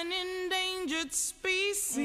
[0.00, 1.98] an endangered species.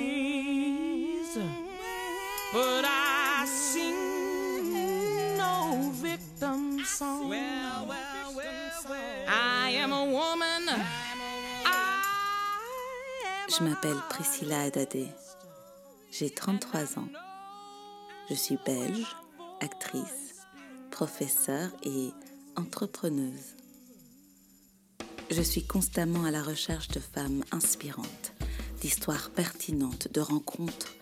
[2.52, 7.32] But I sing no victim song.
[9.28, 10.70] I am a woman.
[13.48, 15.08] Je m'appelle Priscilla Adadé.
[16.12, 17.08] J'ai 33 ans.
[18.30, 19.16] Je suis belge,
[19.62, 20.46] actrice,
[20.92, 22.12] professeure et
[22.58, 23.56] entrepreneuse.
[25.32, 28.34] Je suis constamment à la recherche de femmes inspirantes,
[28.80, 30.94] d'histoires pertinentes, de rencontres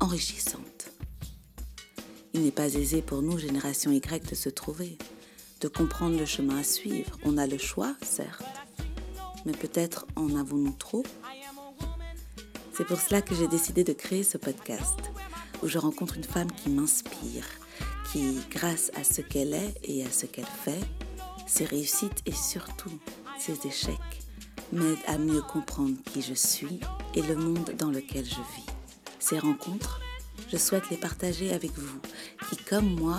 [0.00, 0.90] enrichissantes.
[2.32, 4.96] Il n'est pas aisé pour nous, génération Y, de se trouver,
[5.60, 7.18] de comprendre le chemin à suivre.
[7.24, 8.42] On a le choix, certes,
[9.44, 11.04] mais peut-être en avons-nous trop
[12.72, 14.98] C'est pour cela que j'ai décidé de créer ce podcast,
[15.62, 17.46] où je rencontre une femme qui m'inspire,
[18.10, 20.80] qui, grâce à ce qu'elle est et à ce qu'elle fait,
[21.46, 22.98] ses réussites et surtout
[23.42, 24.22] ses échecs,
[24.72, 26.78] m'aident à mieux comprendre qui je suis
[27.14, 28.66] et le monde dans lequel je vis.
[29.18, 30.00] Ces rencontres,
[30.48, 32.00] je souhaite les partager avec vous,
[32.48, 33.18] qui, comme moi,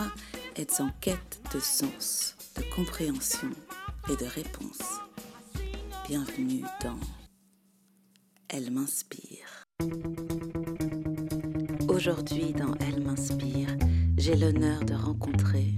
[0.56, 3.50] êtes en quête de sens, de compréhension
[4.10, 4.80] et de réponse.
[6.08, 7.00] Bienvenue dans
[8.48, 9.66] Elle m'inspire.
[11.90, 13.76] Aujourd'hui, dans Elle m'inspire,
[14.18, 15.76] j'ai l'honneur de rencontrer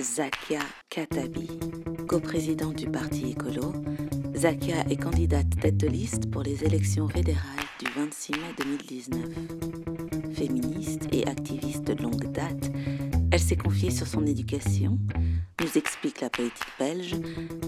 [0.00, 1.48] Zakia Katabi,
[2.06, 3.72] coprésidente du Parti écolo.
[4.36, 9.20] Zakia est candidate tête de liste pour les élections fédérales du 26 mai 2019.
[10.34, 12.70] Féministe et activiste de longue date,
[13.32, 14.98] elle s'est confiée sur son éducation,
[15.60, 17.16] nous explique la politique belge,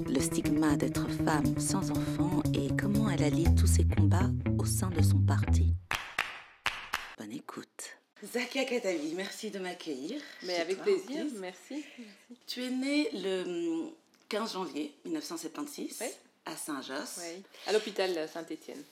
[0.08, 4.90] le stigma d'être femme sans enfant et comment elle allie tous ses combats au sein
[4.90, 5.74] de son parti.
[7.18, 7.96] Bonne écoute.
[8.24, 10.20] Zakia Katavi, merci de m'accueillir.
[10.46, 11.84] Mais avec toi, plaisir, merci.
[12.46, 13.90] Tu es née le
[14.28, 16.06] 15 janvier 1976 Oui.
[16.46, 17.18] à Saint-Josse.
[17.22, 17.42] Oui.
[17.66, 18.82] À l'hôpital Saint-Étienne.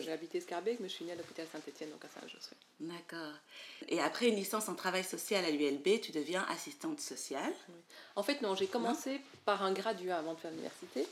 [0.00, 2.50] J'ai habité Scarbeck, mais je suis née à l'hôpital Saint-Étienne, donc à Saint-Josse.
[2.80, 2.88] oui.
[2.88, 3.34] D'accord.
[3.88, 7.52] Et après une licence en travail social à l'ULB, tu deviens assistante sociale.
[8.16, 11.06] En fait, non, j'ai commencé par un graduat avant de faire l'université,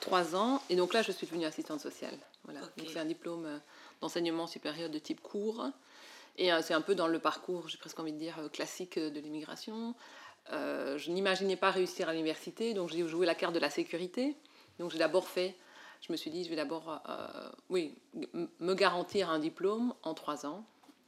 [0.00, 2.16] trois ans, et donc là, je suis devenue assistante sociale.
[2.44, 2.60] Voilà.
[2.76, 3.58] Donc c'est un diplôme euh,
[4.02, 5.64] d'enseignement supérieur de type cours,
[6.36, 8.98] et euh, c'est un peu dans le parcours, j'ai presque envie de dire, euh, classique
[8.98, 9.94] de l'immigration.
[10.52, 14.36] Euh, je n'imaginais pas réussir à l'université, donc j'ai joué la carte de la sécurité.
[14.78, 15.54] Donc j'ai d'abord fait,
[16.00, 17.94] je me suis dit, je vais d'abord, euh, oui,
[18.60, 20.64] me garantir un diplôme en trois ans.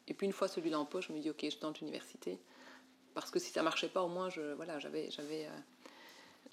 [0.09, 2.39] Et puis une fois celui-là en poche, je me dis, ok, je tente l'université.
[3.15, 5.51] Parce que si ça marchait pas, au moins, voilà, j'avais, j'avais, euh,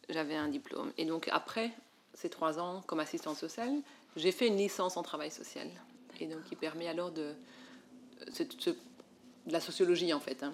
[0.09, 0.91] j'avais un diplôme.
[0.97, 1.71] Et donc après
[2.13, 3.73] ces trois ans comme assistante sociale,
[4.15, 5.67] j'ai fait une licence en travail social.
[6.19, 7.33] Et donc qui permet alors de,
[8.27, 8.75] de
[9.47, 10.43] la sociologie en fait.
[10.43, 10.53] hein.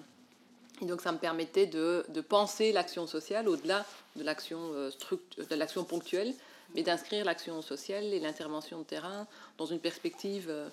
[0.82, 3.84] Et donc ça me permettait de, de penser l'action sociale au-delà
[4.16, 4.90] de l'action euh,
[5.38, 6.34] de l'action ponctuelle,
[6.74, 9.26] mais d'inscrire l'action sociale et l'intervention de terrain
[9.58, 10.68] dans une perspective euh,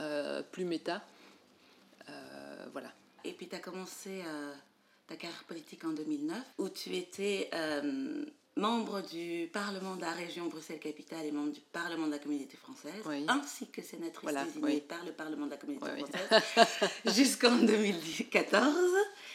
[0.00, 1.02] euh, plus méta.
[2.72, 2.90] Voilà.
[3.22, 4.24] Et puis tu as commencé
[5.06, 7.48] ta carrière politique en 2009, où tu étais
[8.56, 13.02] membre du Parlement de la région Bruxelles-Capitale et membre du Parlement de la communauté française,
[13.04, 13.24] Oui.
[13.28, 14.80] ainsi que sénatrice Voilà, désignée oui.
[14.80, 18.74] par le Parlement de la communauté Oui, française, jusqu'en 2014.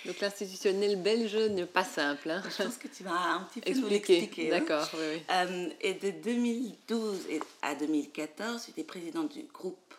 [0.05, 2.29] Donc l'institutionnel belge n'est pas simple.
[2.31, 2.41] hein.
[2.57, 4.19] Je pense que tu vas un petit peu Expliquer.
[4.19, 4.53] l'expliquer.
[4.53, 4.59] hein.
[4.59, 4.89] D'accord.
[5.29, 9.93] Euh, et de 2012 et- à 2014, tu étais présidente du groupe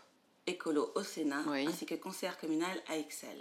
[0.47, 3.37] écolo au Sénat, ainsi que conseillère communale à Excel.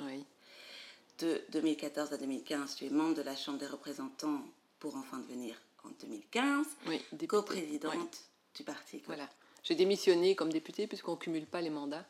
[1.20, 4.42] De 2014 à 2015, tu es membre de la Chambre des représentants
[4.80, 8.08] pour enfin devenir en 2015 Oui, coprésidente Oui.
[8.56, 9.02] du parti.
[9.06, 9.30] Voilà.
[9.64, 12.06] J'ai démissionné comme députée puisqu'on ne cumule pas les mandats.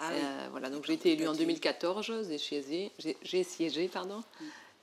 [0.00, 0.20] Ah oui.
[0.22, 4.22] Euh, voilà, donc j'ai été élue en Tu- 2014, j'ai siégé, j'ai- j'ai siégé, pardon.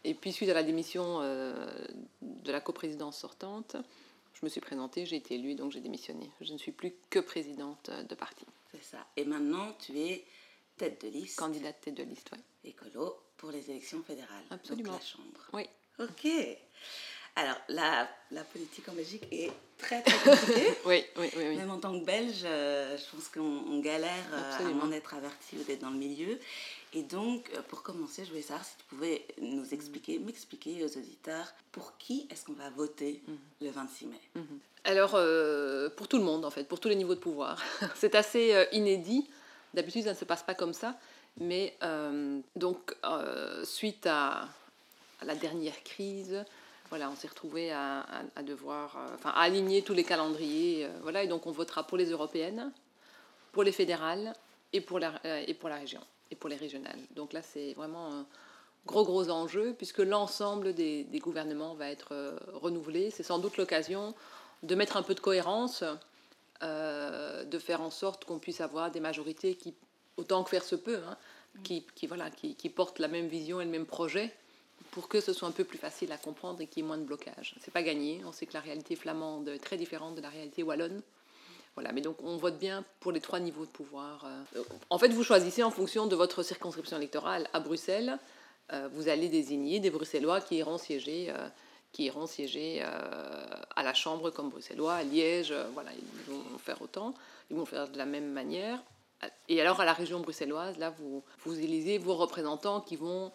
[0.04, 1.66] Et puis suite à la démission euh,
[2.22, 3.76] de la coprésidence sortante,
[4.34, 6.30] je me suis présentée, j'ai été élue, donc j'ai démissionné.
[6.42, 9.08] Je ne suis plus que présidente de parti, C'est ça.
[9.16, 10.26] Et maintenant, tu es
[10.78, 12.30] tête de liste candidate tête de liste.
[12.34, 12.40] ouais.
[12.70, 14.44] écolo pour les élections fédérales.
[14.50, 14.92] Absolument.
[14.92, 15.50] Donc la Chambre.
[15.54, 15.64] Oui,
[16.00, 16.28] Ok.
[17.36, 20.74] Alors, la, la politique en Belgique est très, très compliquée.
[20.86, 21.44] oui, oui, oui.
[21.50, 21.56] oui.
[21.58, 24.84] Même en tant que Belge, euh, je pense qu'on on galère euh, à Absolument.
[24.86, 26.40] en être averti ou d'être dans le milieu.
[26.94, 30.98] Et donc, euh, pour commencer, je voulais savoir si tu pouvais nous expliquer, m'expliquer aux
[30.98, 33.38] auditeurs, pour qui est-ce qu'on va voter Mhm.
[33.64, 34.20] le 26 mai
[34.86, 37.62] Alors, euh, pour tout le monde, en fait, pour tous les niveaux de pouvoir.
[37.96, 39.28] C'est assez inédit.
[39.74, 40.98] D'habitude, ça ne se passe pas comme ça.
[41.38, 44.48] Mais euh, donc, euh, suite à,
[45.20, 46.46] à la dernière crise,
[46.90, 48.06] voilà, on s'est retrouvé à,
[48.36, 50.86] à- devoir, euh, enfin, à aligner tous les calendriers.
[50.86, 52.72] euh, voilà, et donc, on votera pour les européennes,
[53.52, 54.36] pour les fédérales
[54.74, 56.02] et pour la, euh, et pour la région,
[56.32, 57.00] et pour les régionales.
[57.16, 58.26] Donc là, c'est vraiment un
[58.86, 63.10] gros, gros enjeu, puisque l'ensemble des, des gouvernements va être renouvelé.
[63.10, 64.14] C'est sans doute l'occasion
[64.64, 65.84] de mettre un peu de cohérence
[66.62, 69.74] de faire en sorte qu'on puisse avoir des majorités qui,
[70.18, 71.18] autant que faire se peut, hein,
[71.64, 74.34] qui, qui, voilà, qui, qui portent la même vision et le même projet
[74.96, 76.98] pour que ce soit un peu plus facile à comprendre et qu'il y ait moins
[76.98, 77.54] de blocage.
[77.60, 78.22] C'est pas gagné.
[78.26, 81.02] On sait que la réalité flamande est très différente de la réalité wallonne.
[81.76, 84.26] Voilà, mais donc on vote bien pour les trois niveaux de pouvoir.
[84.56, 84.64] euh.
[84.90, 87.50] En fait, vous choisissez en fonction de votre circonscription électorale.
[87.52, 88.18] À Bruxelles,
[88.72, 91.50] euh, vous allez désigner des Bruxellois qui iront siéger, euh,
[91.92, 95.54] qui iront siéger à la Chambre comme Bruxellois, à Liège.
[95.74, 97.14] voilà, ils vont faire autant.
[97.50, 98.82] Ils vont faire de la même manière.
[99.50, 103.34] Et alors à la région bruxelloise, là, vous, vous élisez vos représentants qui vont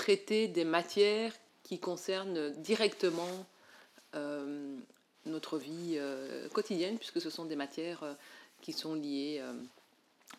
[0.00, 1.32] traiter des matières
[1.62, 3.46] qui concernent directement
[4.14, 4.78] euh,
[5.26, 8.14] notre vie euh, quotidienne, puisque ce sont des matières euh,
[8.62, 9.42] qui sont liées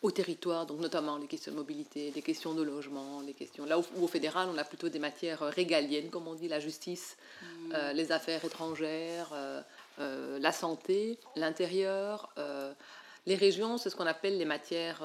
[0.01, 3.65] au territoire, donc notamment les questions de mobilité, les questions de logement, les questions.
[3.65, 6.59] Là où, où au fédéral, on a plutôt des matières régaliennes, comme on dit, la
[6.59, 7.17] justice,
[7.73, 9.31] euh, les affaires étrangères,
[9.99, 12.33] la santé, l'intérieur.
[13.27, 15.03] les régions, c'est ce qu'on appelle les matières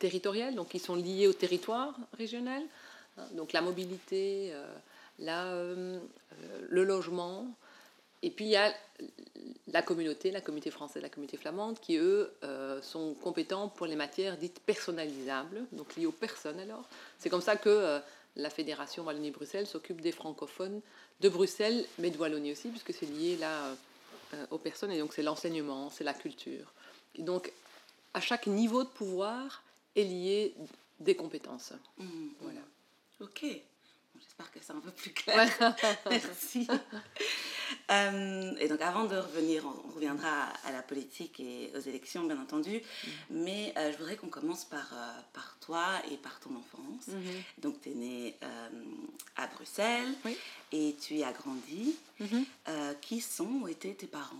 [0.00, 2.62] territoriales, donc qui sont liées au territoire régional.
[3.18, 4.66] Hein, Donc la mobilité, euh,
[5.18, 7.46] la, euh, euh, le logement.
[8.22, 8.72] Et puis il y a
[9.68, 13.96] la communauté, la communauté française, la communauté flamande, qui eux euh, sont compétents pour les
[13.96, 16.88] matières dites personnalisables, donc liées aux personnes alors.
[17.18, 18.00] C'est comme ça que euh,
[18.36, 20.80] la Fédération Wallonie-Bruxelles s'occupe des francophones
[21.20, 23.76] de Bruxelles, mais de Wallonie aussi, puisque c'est lié là
[24.32, 26.72] euh, aux personnes, et donc c'est l'enseignement, c'est la culture.
[27.16, 27.52] Et donc
[28.14, 29.62] à chaque niveau de pouvoir
[29.96, 30.54] est lié
[31.00, 31.72] des compétences.
[31.98, 32.30] Mhm.
[32.40, 32.60] Voilà.
[33.24, 33.40] Ok.
[33.42, 35.48] Bon, J'espère que c'est un peu plus clair.
[36.10, 36.68] Merci.
[37.90, 41.80] Euh, et donc, avant de revenir, on, on reviendra à, à la politique et aux
[41.80, 42.76] élections, bien entendu.
[42.76, 43.08] Mm.
[43.30, 47.08] Mais euh, je voudrais qu'on commence par, euh, par toi et par ton enfance.
[47.08, 47.42] Mhm.
[47.58, 48.68] Donc, tu es né euh,
[49.36, 50.36] à Bruxelles Oui.
[50.72, 51.96] et tu y as grandi.
[52.20, 52.44] Mhm.
[52.68, 54.36] Euh, qui sont ou étaient tes parents?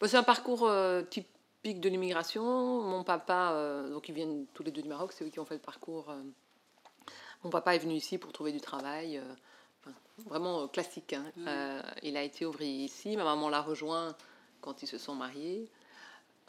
[0.00, 0.70] Bon, c'est un parcours
[1.10, 2.80] typique de l'immigration.
[2.82, 5.56] Mon papa, donc ils viennent tous les deux du Maroc, c'est eux qui ont fait
[5.56, 6.10] le parcours.
[7.42, 9.22] Mon papa est venu ici pour trouver du travail, euh,
[9.80, 9.94] enfin,
[10.26, 11.12] vraiment euh, classique.
[11.14, 11.24] hein.
[11.36, 11.44] Mhm.
[11.48, 13.16] Euh, il a été ouvrier ici.
[13.16, 14.14] Ma maman l'a rejoint
[14.60, 15.68] quand ils se sont mariés.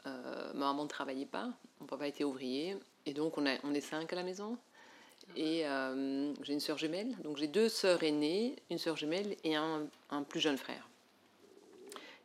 [0.05, 1.49] Euh, ma maman ne travaillait pas.
[1.79, 2.77] Mon papa était ouvrier.
[3.05, 4.57] Et donc on, a, on est cinq à la maison.
[5.35, 7.15] Et euh, j'ai une sœur jumelle.
[7.23, 10.87] Donc j'ai deux sœurs aînées, une sœur jumelle et un, un plus jeune frère.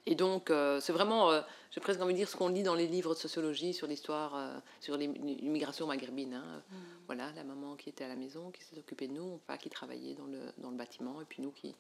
[0.09, 1.41] Et donc, euh, c'est vraiment, euh,
[1.73, 4.37] j'ai presque envie de dire, ce qu'on lit dans les livres de sociologie sur l'histoire,
[4.37, 6.35] euh, sur l'im- l'immigration maghrébine.
[6.35, 6.63] hein.
[7.07, 9.69] Voilà, la maman qui était à la maison, qui s'est occupée de nous, papa qui
[9.69, 11.75] travaillait dans le, dans le bâtiment, et puis nous qui.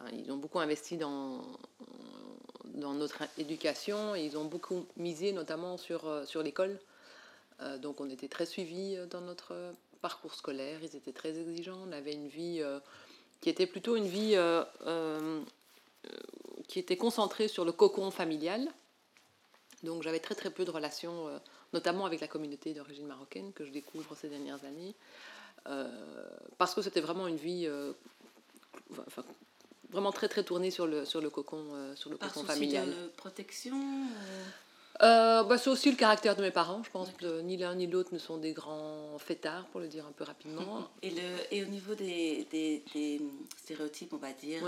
[0.00, 1.42] enfin, ils ont beaucoup investi dans,
[2.74, 6.78] dans notre éducation, et ils ont beaucoup misé notamment sur, euh, sur l'école.
[7.82, 12.12] Donc, on était très suivis dans notre parcours scolaire, ils étaient très exigeants, on avait
[12.12, 12.62] une vie
[13.40, 14.36] qui était plutôt une vie.
[16.68, 18.68] Qui était concentré sur le cocon familial.
[19.82, 21.38] Donc j'avais très très peu de relations, euh,
[21.72, 24.94] notamment avec la communauté d'origine marocaine que je découvre ces dernières années,
[25.66, 25.88] euh,
[26.58, 27.92] parce que c'était vraiment une vie euh,
[29.06, 29.24] enfin,
[29.90, 32.86] vraiment très très tournée sur le, sur le cocon, sur le Par cocon familial.
[32.88, 33.76] de protection
[35.00, 36.82] bah, c'est aussi le caractère de mes parents.
[36.82, 40.04] Je pense que ni l'un ni l'autre ne sont des grands fêtards, pour le dire
[40.04, 40.88] un peu rapidement.
[41.02, 41.22] Et, le,
[41.52, 43.20] et au niveau des, des, des
[43.56, 44.60] stéréotypes, on va dire.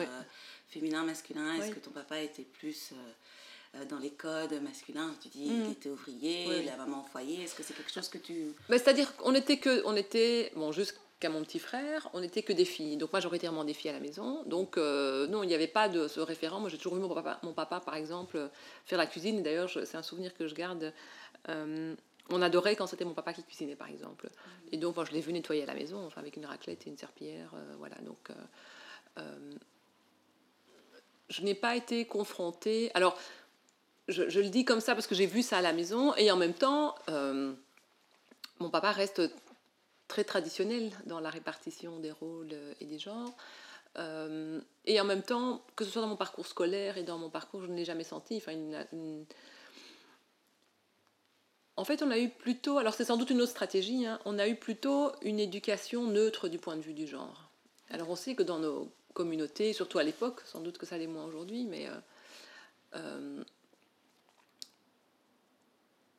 [0.70, 1.75] Féminin, masculin, est-ce Oui.
[1.75, 5.14] que ton papa était plus euh, euh, dans les codes masculins?
[5.22, 5.62] Tu dis Mm.
[5.62, 6.64] qu'il était ouvrier, Oui.
[6.64, 7.42] la maman au foyer.
[7.42, 8.52] Est-ce que c'est quelque chose que tu...
[8.68, 12.52] Bah, C'est-à-dire qu'on était que, on était, bon, jusqu'à mon petit frère, on n'était que
[12.52, 14.42] des filles, donc majoritairement des filles à la maison.
[14.44, 16.61] Donc euh, non, il n'y avait pas de ce référent.
[16.61, 18.49] Moi, j'ai toujours vu mon papa, mon papa, par exemple,
[18.87, 19.42] faire la cuisine.
[19.42, 20.92] D'ailleurs, c'est un souvenir que je garde.
[21.49, 21.94] Euh,
[22.33, 24.28] on adorait quand c'était mon papa qui cuisinait, par exemple.
[24.71, 26.90] Et donc, moi, je l'ai vu nettoyer à la maison, enfin, avec une raclette et
[26.90, 27.52] une serpillière.
[27.78, 28.30] voilà, donc...
[31.30, 32.90] je n'ai pas été confrontée.
[32.94, 33.16] Alors,
[34.08, 36.37] je, le dis comme ça parce que j'ai vu ça à la maison, et en
[36.37, 37.54] même temps, euh,
[38.58, 39.22] mon papa reste
[40.08, 43.32] très traditionnel dans la répartition des rôles et des genres.
[43.99, 47.30] Euh, et en même temps, que ce soit dans mon parcours scolaire et dans mon
[47.30, 48.37] parcours, je ne l'ai jamais senti.
[48.37, 49.26] Enfin, une-
[51.76, 54.38] En fait, on a eu plutôt, alors c'est sans doute une autre stratégie, hein, on
[54.38, 57.50] a eu plutôt une éducation neutre du point de vue du genre.
[57.88, 61.07] Alors on sait que dans nos communautés, surtout à l'époque, sans doute que ça l'est
[61.07, 61.93] moins aujourd'hui, mais euh,
[62.97, 63.45] euh,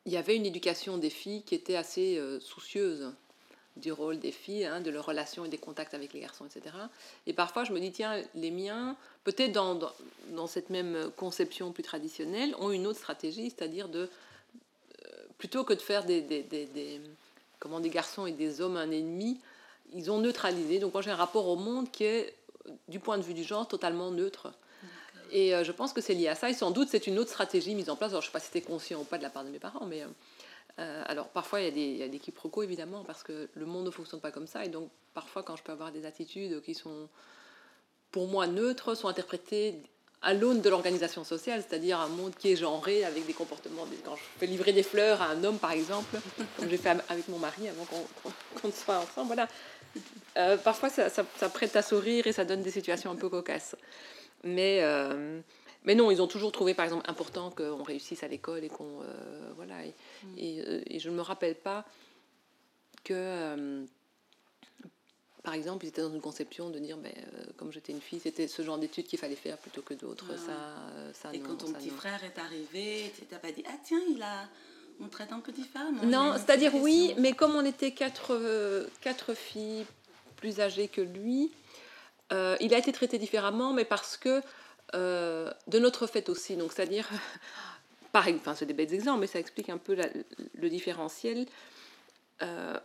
[0.06, 3.12] il y avait une éducation des filles qui était assez euh, soucieuse
[3.76, 6.76] du rôle des filles, hein, de leurs relations et des contacts avec les garçons, etc.
[7.26, 9.78] Et parfois, je me dis, tiens, les miens, peut-être dans,
[10.30, 14.10] dans, cette même conception plus traditionnelle, ont une autre stratégie, c'est-à-dire de,
[15.38, 17.00] plutôt que de faire des, des, des-
[17.58, 19.40] comment, des garçons et des hommes un ennemi,
[19.94, 20.78] ils ont neutralisé.
[20.78, 22.34] Donc moi, j'ai un rapport au monde qui est,
[22.88, 24.52] du point de vue du genre, totalement neutre.
[25.30, 26.50] Et euh, je pense que c'est lié à ça.
[26.50, 28.10] Et sans doute, c'est une autre stratégie mise en place.
[28.10, 29.58] Alors, je ne sais pas si c'était conscient ou pas de la part de mes
[29.58, 30.02] parents, mais.
[30.02, 30.06] euh,
[30.78, 33.66] euh, alors parfois il y a des, y a des quiproquos évidemment parce que le
[33.66, 36.62] monde ne fonctionne pas comme ça et donc parfois quand je peux avoir des attitudes
[36.62, 37.08] qui sont
[38.10, 39.82] pour moi neutres sont interprétées
[40.22, 43.86] à l'aune de l'organisation sociale, c'est-à-dire un monde qui est genré avec des comportements.
[44.02, 46.18] Quand je fais livrer des fleurs à un homme par exemple,
[46.56, 49.48] comme j'ai fait avec mon mari avant qu'on qu'on soit ensemble, voilà.
[50.38, 53.28] Euh, parfois ça, ça- ça prête à sourire et ça donne des situations un peu
[53.28, 53.76] cocasses.
[54.44, 55.40] Mais, euh,
[55.84, 59.02] mais non, ils ont toujours trouvé par exemple important qu'on réussisse à l'école et qu'on.
[59.02, 59.84] euh, voilà.
[59.84, 59.94] Et,
[60.38, 61.84] et, et je ne me rappelle pas
[63.04, 63.84] que.
[65.42, 67.12] par exemple, ils étaient dans une conception de dire, ben,
[67.56, 70.30] comme j'étais une fille, c'était ce genre d'études qu'il fallait faire plutôt que d'autres.
[70.30, 70.38] Ouais.
[70.38, 70.76] Ça,
[71.12, 71.96] ça, Et non, quand ton petit non.
[71.96, 74.48] frère est arrivé, tu t'as pas dit Ah, tiens, il a.
[75.00, 76.02] On traite un peu différemment.
[76.04, 79.84] Non, c'est-à-dire oui, mais comme on était quatre, euh, quatre filles
[80.36, 81.50] plus âgées que lui,
[82.32, 84.40] euh, il a été traité différemment, mais parce que
[84.94, 86.56] euh, de notre fait aussi.
[86.56, 87.08] Donc, c'est-à-dire,
[88.12, 90.08] par enfin, c'est des bêtes exemples, mais ça explique un peu la-
[90.54, 91.46] le différentiel.
[92.42, 92.78] Euh,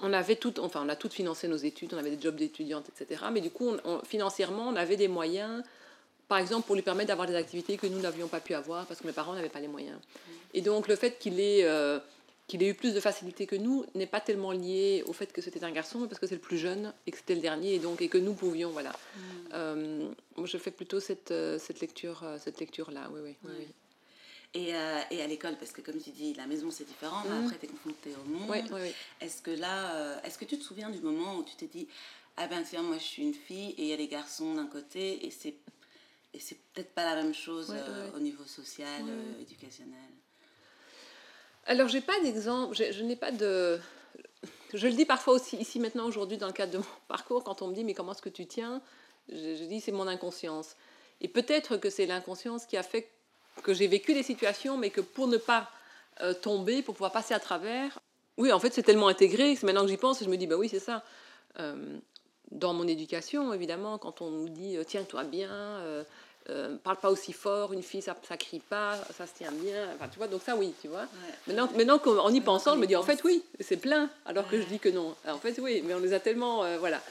[0.00, 2.86] on avait tout, enfin, on a toutes financé nos études, on avait des jobs d'étudiantes,
[2.88, 3.24] etc.
[3.32, 5.62] Mais du coup, on- on- financièrement, on avait des moyens,
[6.28, 9.00] par exemple, pour lui permettre d'avoir des activités que nous n'avions pas pu avoir parce
[9.00, 9.98] que mes parents n'avaient pas les moyens.
[10.54, 11.98] Et donc, le fait qu'il ait, euh,
[12.46, 15.40] qu'il ait eu plus de facilité que nous n'est pas tellement lié au fait que
[15.42, 17.74] c'était un garçon, mais parce que c'est le plus jeune et que c'était le dernier,
[17.74, 18.92] et donc et que nous pouvions, voilà.
[19.54, 23.50] Euh, moi, je fais plutôt cette, euh, cette lecture, euh, cette lecture-là, oui, oui, oui,
[23.60, 23.66] oui.
[24.54, 27.34] Et, euh, et à l'école, parce que comme tu dis, la maison c'est différent, mais
[27.36, 27.44] Mhm.
[27.44, 28.48] après tu es confronté au monde.
[28.48, 28.92] Oui, oui.
[29.20, 31.86] Est-ce que là, euh, est-ce que tu te souviens du moment où tu t'es dit
[32.38, 34.66] Ah ben tiens, moi je suis une fille et il y a les garçons d'un
[34.66, 35.54] côté et c'est.
[36.38, 39.10] Et c'est peut-être pas la même chose Ouais, euh, au niveau social, Ouais.
[39.10, 39.98] euh, éducationnel.
[41.66, 43.80] Alors, j'ai pas d'exemple, je n'ai pas de.
[44.72, 47.60] Je le dis parfois aussi ici maintenant aujourd'hui dans le cadre de mon parcours, quand
[47.60, 48.80] on me dit mais comment est-ce que tu tiens,
[49.28, 50.76] je, je dis c'est mon inconscience.
[51.20, 53.10] Et peut-être que c'est l'inconscience qui a fait
[53.64, 55.68] que j'ai vécu des situations, mais que pour ne pas
[56.20, 57.98] euh, tomber, pour pouvoir passer à travers,
[58.36, 60.56] oui, en fait c'est tellement intégré, c'est maintenant que j'y pense, je me dis bah
[60.56, 61.02] oui c'est ça.
[62.52, 65.82] Dans mon éducation, évidemment, quand on nous dit tiens-toi bien,
[66.50, 69.88] euh, parle pas aussi fort, une fille ça, ça crie pas, ça se tient bien,
[69.94, 71.02] enfin tu vois, donc ça oui, tu vois.
[71.02, 71.34] Ouais.
[71.48, 74.48] Maintenant, maintenant qu'en y pensant, on je me dis en fait oui, c'est plein, alors
[74.48, 75.14] que je dis que non.
[75.26, 77.02] En fait oui, mais on les a tellement, euh, voilà.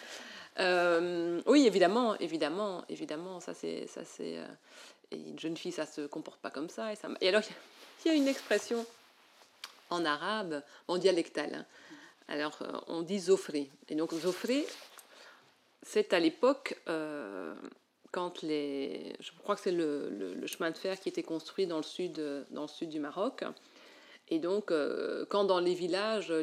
[0.60, 4.38] Euh, oui, évidemment, évidemment, évidemment, ça c'est, ça c'est.
[5.12, 6.92] une jeune fille, ça se comporte pas comme ça.
[6.92, 7.44] Et, ça, et alors,
[8.04, 8.86] il y a une expression
[9.92, 11.54] en arabe, en dialectal.
[11.54, 11.66] hein.
[12.28, 13.70] Alors, on dit zofré.
[13.88, 14.66] Et donc, zofré,
[15.84, 16.76] c'est à l'époque,
[18.12, 19.14] quand les.
[19.20, 22.22] Je crois que c'est le, le- chemin de fer qui était construit dans le sud,
[22.52, 23.44] dans le sud du Maroc.
[24.30, 26.34] Et donc, euh, quand dans les villages,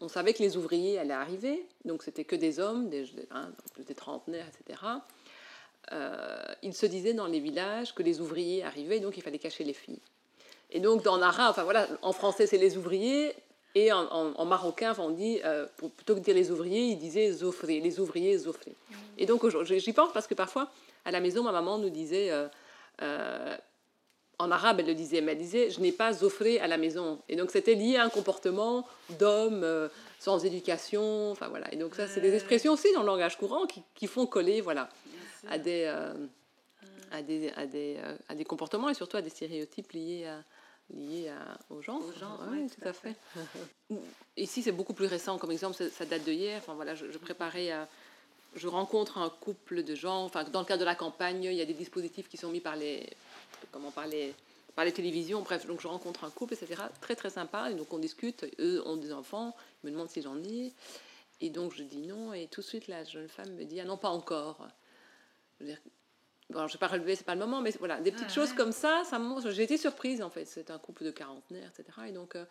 [0.00, 3.50] on savait que les ouvriers allaient arriver, donc c'était que des hommes, des, hein,
[3.86, 4.80] des trentenaires, etc.
[5.92, 9.64] euh, il se disait dans les villages que les ouvriers arrivaient, donc il fallait cacher
[9.64, 10.00] les filles.
[10.70, 13.34] Et donc, dans arabe, enfin voilà, en français c'est les ouvriers,
[13.74, 17.30] et en, en- marocain, on dit, euh, plutôt que de dire les ouvriers, il disait
[17.32, 18.72] zofré, les ouvriers zofré.
[19.16, 20.70] Et donc, j'y pense parce que parfois,
[21.08, 22.48] à la maison, ma maman nous disait, euh,
[23.02, 23.56] euh,
[24.38, 27.20] en arabe, elle le disait, mais elle disait, je n'ai pas offré à la maison.
[27.30, 28.86] Et donc, c'était lié à un comportement
[29.18, 29.88] d'homme euh,
[30.20, 31.72] sans éducation, enfin voilà.
[31.72, 34.60] Et donc, ça, c'est des expressions aussi dans le langage courant qui, qui font coller,
[34.60, 34.90] voilà,
[35.48, 35.84] à des,
[37.10, 37.96] à des, à des,
[38.28, 40.44] à des comportements et surtout à des stéréotypes liés à
[40.94, 42.00] liés à, au genre.
[42.02, 43.14] Au genre, Ouais, ouais, tout à fait.
[44.36, 46.58] Ici, c'est beaucoup plus récent comme exemple, ça- ça date de hier.
[46.58, 47.88] Enfin, voilà, je, je préparais à-
[48.54, 51.60] je rencontre un couple de gens, enfin, dans le cadre de la campagne, il y
[51.60, 53.08] a des dispositifs qui sont mis par les,
[53.70, 54.34] comment, par les,
[54.74, 56.82] par les télévisions, bref, donc je rencontre un couple, etc.
[57.00, 60.22] Très, très sympa, et donc on discute, eux ont des enfants, ils me demandent si
[60.22, 60.72] j'en ai,
[61.40, 63.84] et donc je dis non, et tout de suite, la jeune femme me dit, ah
[63.84, 64.66] non, pas encore.
[65.60, 65.80] Je veux dire,
[66.50, 68.34] bon, je ne vais pas relever, c'est pas le moment, mais voilà, des petites Ouais,
[68.34, 68.56] choses ouais.
[68.56, 71.98] comme ça, ça montre, j'ai été surprise, en fait, c'est un couple de quarantenaires, etc.
[72.08, 72.34] Et donc...
[72.34, 72.44] euh,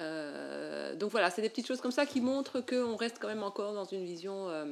[0.00, 3.42] euh, donc voilà, c'est des petites choses comme ça qui montrent qu'on reste quand même
[3.42, 4.64] encore dans une vision euh,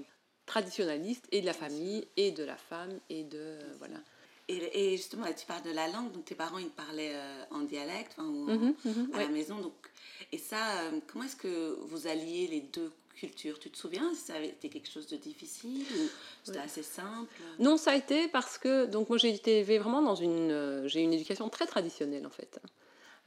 [0.54, 3.99] traditionnaliste et de la famille et de la femme et de euh, voilà.
[4.49, 7.45] Et, et justement, là, tu parles de la langue, donc tes parents, ils parlaient euh,
[7.59, 9.25] en dialecte Mhm, mhm, à ouais.
[9.26, 9.57] la maison.
[9.66, 9.75] Donc,
[10.33, 13.61] et ça, euh, comment est-ce que vous alliez les deux cultures?
[13.61, 16.04] Tu te souviens si ça avait été quelque chose de difficile ou
[16.42, 17.40] c'était assez simple?
[17.66, 21.00] Non, ça a été parce que donc moi j'ai été élevée vraiment dans une j'ai
[21.09, 22.52] une éducation très traditionnelle en fait,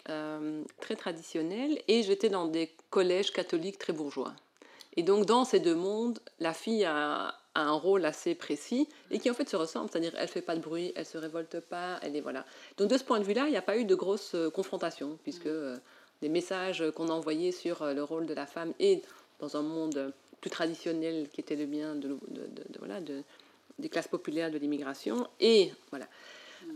[0.09, 4.33] Euh, très traditionnelle et j'étais dans des collèges catholiques très bourgeois.
[4.95, 9.19] Et donc dans ces deux mondes, la fille a, a un rôle assez précis et
[9.19, 11.99] qui en fait se ressemble, c'est-à-dire elle fait pas de bruit, elle se révolte pas,
[12.01, 12.45] elle est voilà.
[12.77, 15.17] Donc de ce point de vue-là, il n'y a pas eu de grosse euh, confrontation
[15.23, 15.77] puisque euh,
[16.21, 19.01] les messages qu'on a envoyés sur euh, le rôle de la femme et
[19.39, 23.23] dans un monde plus traditionnel qui était le mien de, de- de- de- voilà, de,
[23.79, 25.27] des classes populaires de l'immigration.
[25.39, 26.05] Et voilà.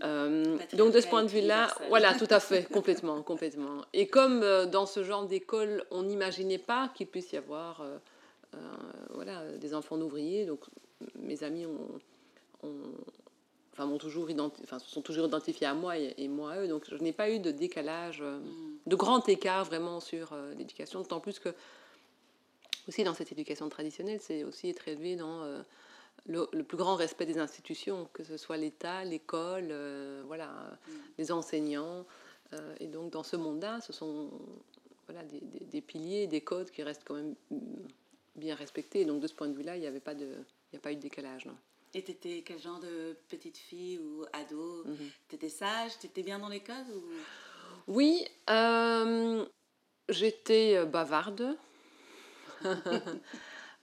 [0.03, 3.81] Euh, donc de ce point de vue-là, voilà, tout à fait, complètement, complètement.
[3.93, 7.97] Et comme euh, dans ce genre d'école, on n'imaginait pas qu'il puisse y avoir euh,
[9.11, 10.59] voilà, des enfants d'ouvriers, donc
[11.19, 11.99] mes amis ont,
[12.67, 12.93] ont-
[13.73, 14.27] enfin, m'ont toujours
[14.63, 17.13] enfin, se sont toujours identifiés à moi et, et moi à eux, donc je n'ai
[17.13, 18.41] pas eu de décalage, Mm.
[18.89, 21.49] de grand écart vraiment sur l'éducation, d'autant plus que
[22.87, 25.43] aussi dans cette éducation traditionnelle, c'est aussi être élevé dans
[26.25, 30.77] le, le plus grand respect des institutions, que ce soit l'État, l'école, euh, voilà,
[31.17, 32.05] les enseignants.
[32.53, 34.31] euh, et donc dans ce monde-là, ce sont
[35.07, 37.57] voilà, des, des- des piliers, des codes qui restent quand même mm,
[38.35, 39.05] bien respectés.
[39.05, 40.91] Donc de ce point de vue-là, il n'y avait pas de, il n'y a pas
[40.91, 41.45] eu de décalage.
[41.45, 41.55] Non.
[41.93, 44.83] Et t'étais quel genre de petite fille ou ado?
[44.85, 44.95] Mhm.
[45.29, 45.97] T'étais sage?
[45.99, 47.03] T'étais bien dans les codes ou...
[47.87, 49.45] Oui, euh,
[50.09, 51.55] j'étais bavarde.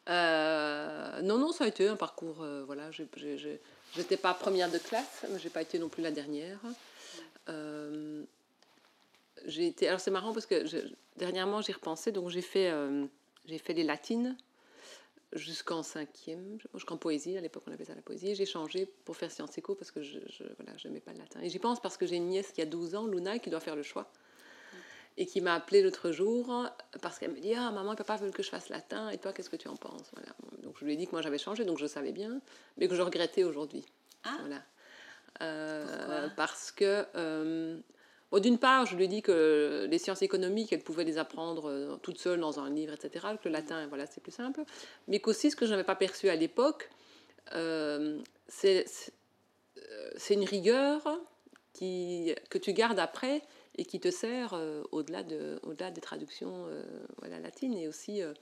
[0.08, 2.42] Euh, non, non, ça a été un parcours.
[2.42, 6.58] euh, voilà, j'étais pas première de classe, mais j'ai pas été non plus la dernière.
[7.48, 8.22] Euh,
[9.46, 9.88] j'ai été.
[9.88, 10.78] Alors c'est marrant parce que je-
[11.16, 13.04] dernièrement j'ai repensé, donc j'ai fait, euh,
[13.46, 14.36] j'ai fait les latines
[15.32, 17.36] jusqu'en cinquième, jusqu'en poésie.
[17.36, 18.34] À l'époque on appelait ça la poésie.
[18.34, 21.40] J'ai changé pour faire sciences éco parce que je, je voilà, pas le latin.
[21.42, 23.60] Et j'y pense parce que j'ai une nièce qui a 12 ans, Luna, qui doit
[23.60, 24.10] faire le choix
[25.16, 26.68] et qui m'a appelé l'autre jour
[27.00, 29.32] parce qu'elle me dit ah maman et papa veulent que je fasse latin et toi
[29.32, 30.10] qu'est-ce que tu en penses?
[30.12, 30.34] Voilà.
[30.62, 32.40] donc je lui ai dit que moi j'avais changé donc je savais bien
[32.76, 33.84] mais que je regrettais aujourd'hui.
[34.24, 34.36] Ah.
[34.40, 34.62] voilà.
[35.42, 37.78] Euh, parce que euh,
[38.30, 41.68] bon, d'une part je lui ai dit que les sciences économiques elle pouvait les apprendre
[41.68, 44.62] euh, toute seule dans un livre etc que le latin voilà c'est plus simple
[45.08, 46.90] mais qu'aussi ce que je n'avais pas perçu à l'époque
[47.54, 48.86] euh, c'est
[50.30, 51.02] une rigueur
[51.72, 53.42] qui, que tu gardes après
[53.76, 56.84] et qui te sert euh, au-delà de, au-delà des traductions euh,
[57.18, 58.32] voilà, latines et aussi, euh,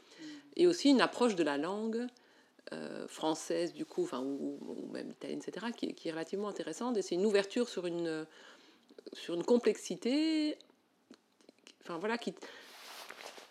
[0.56, 2.06] et aussi une approche de la langue
[3.06, 7.16] française du coup, ou, ou même italienne, etc., qui, qui est relativement intéressante et c'est
[7.16, 8.24] une ouverture sur une,
[9.12, 10.56] sur une complexité,
[11.82, 12.32] enfin voilà, qui,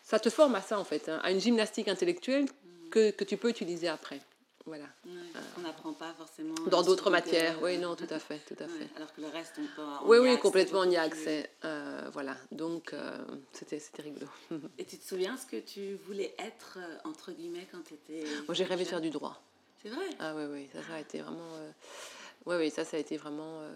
[0.01, 2.47] ça te forme à ça en fait, hein, à une gymnastique intellectuelle
[2.89, 4.21] que, que tu peux utiliser après.
[4.65, 4.85] Voilà.
[5.05, 5.11] Ouais,
[5.57, 6.53] On n'apprend pas forcément.
[6.67, 8.89] Dans euh, d'autres le matières, oui, euh, non, tout à fait, tout à ouais, fait.
[8.95, 9.81] Alors que le reste, on peut.
[10.03, 11.17] on Oui, oui, accès complètement, on y a plus.
[11.19, 11.49] accès.
[11.65, 13.17] Euh, voilà, donc euh,
[13.53, 14.27] c'était c'était rigolo.
[14.77, 18.23] Et tu te souviens ce que tu voulais être, euh, entre guillemets, quand tu étais.
[18.47, 19.41] Moi, j'ai rêvé de faire du droit.
[19.81, 20.05] C'est vrai?
[20.19, 21.53] Ah oui, oui, ça, ça a été vraiment...
[21.55, 21.71] euh,
[22.45, 23.61] Oui, oui, ça, ça a été vraiment...
[23.61, 23.71] euh,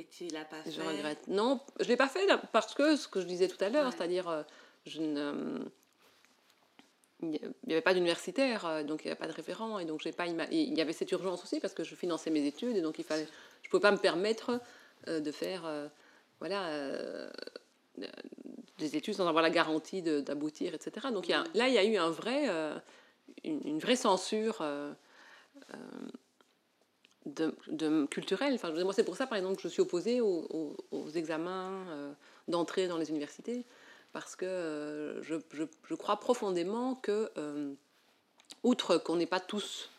[0.00, 0.70] Et tu l'as pas fait?
[0.70, 1.26] Je regrette.
[1.26, 3.86] Non, je ne l'ai pas fait parce que ce que je disais tout à l'heure,
[3.86, 3.92] Ouais.
[3.96, 4.42] c'est-à-dire, euh,
[4.86, 5.58] je ne...
[7.20, 10.00] Il n'y avait pas d'universitaire, euh, donc il n'y avait pas de référent, et donc
[10.00, 12.80] j'ai pas il y avait cette urgence aussi parce que je finançais mes études, et
[12.80, 13.26] donc il fallait,
[13.62, 14.60] je ne pouvais pas me permettre
[15.08, 15.88] euh, de faire, euh,
[16.38, 16.70] voilà,
[18.78, 21.08] des études sans avoir la garantie d'aboutir, etc.
[21.12, 22.48] Donc là, il y a eu un vrai,
[23.42, 24.62] une, vraie censure
[27.26, 28.54] de, de- culturelle.
[28.54, 30.76] Enfin, moi, c'est pour ça, par exemple, que je suis opposée aux,
[31.16, 32.14] examens
[32.46, 33.64] d'entrée dans les universités,
[34.12, 37.72] parce que euh, je, je- je crois profondément que, euh,
[38.62, 39.90] outre qu'on n'est pas tous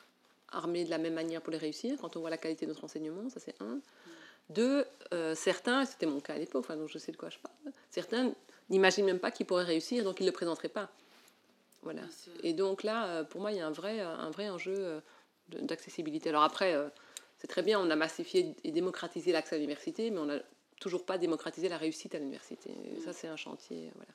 [0.51, 2.83] armés de la même manière pour les réussir, quand on voit la qualité de notre
[2.83, 3.79] enseignement, ça c'est un.
[4.49, 7.37] Deux, euh, certains, c'était mon cas à l'époque, enfin, donc je sais de quoi je
[7.37, 8.33] parle, certains
[8.71, 10.89] n'imaginent même pas qu'ils pourraient réussir, donc ils ne le présenteraient pas.
[11.83, 12.01] Voilà.
[12.43, 15.01] Et donc là, pour moi, il y a un vrai, un vrai enjeu
[15.49, 16.29] d'accessibilité.
[16.29, 16.75] Alors après,
[17.37, 20.39] c'est très bien, on a massifié et démocratisé l'accès à l'université, mais on n'a
[20.79, 22.71] toujours pas démocratisé la réussite à l'université.
[23.03, 23.87] Ça, c'est un chantier.
[23.87, 24.11] euh, Voilà.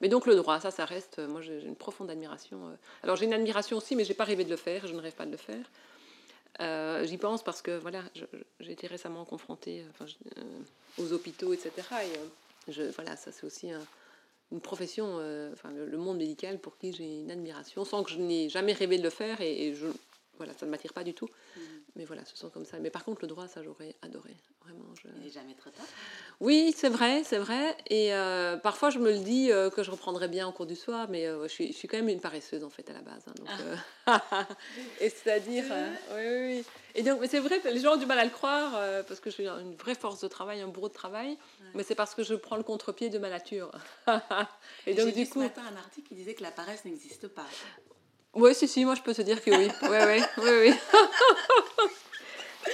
[0.00, 1.18] Mais donc le droit, ça, ça reste.
[1.18, 2.68] euh, Moi, j'ai une profonde admiration.
[2.68, 2.74] euh.
[3.02, 4.86] Alors j'ai une admiration aussi, mais j'ai pas rêvé de le faire.
[4.86, 5.64] Je ne rêve pas de le faire.
[6.60, 8.02] Euh, J'y pense parce que voilà,
[8.60, 11.70] j'ai été récemment confrontée enfin, je- euh, aux hôpitaux, etc.
[12.66, 13.84] Et je, voilà, ça c'est aussi un-
[14.52, 18.10] une profession, euh, enfin le, le monde médical pour qui j'ai une admiration, sans que
[18.10, 19.86] je n'ai jamais rêvé de le faire et, et je,
[20.38, 21.28] voilà, ça ne m'attire pas du tout.
[21.96, 22.78] Mais voilà, ce sont comme ça.
[22.78, 24.84] Mais par contre, le droit, ça j'aurais adoré, vraiment.
[25.02, 25.08] Je...
[25.16, 25.86] Il n'est jamais trop tard.
[26.40, 27.74] Oui, c'est vrai, c'est vrai.
[27.88, 30.76] Et euh, parfois, je me le dis euh, que je reprendrai bien en cours du
[30.76, 33.00] soir, mais euh, je, suis, je suis quand même une paresseuse en fait à la
[33.00, 33.24] base.
[33.26, 34.14] hein, donc, euh,
[35.00, 35.64] et c'est-à-dire,
[36.14, 36.64] oui, oui, oui.
[36.94, 38.72] Et donc, mais c'est vrai, les gens ont du mal à le croire
[39.06, 41.36] parce que je suis une vraie force de travail, un bourreau de travail,
[41.74, 43.70] mais c'est parce que je prends le contre-pied de ma nature.
[44.86, 47.28] et donc, J'ai du coup, ce matin un article qui disait que la paresse n'existe
[47.28, 47.44] pas.
[48.36, 49.68] Oui, si, si, moi je peux te dire que oui.
[49.82, 50.74] Oui, oui, oui, oui.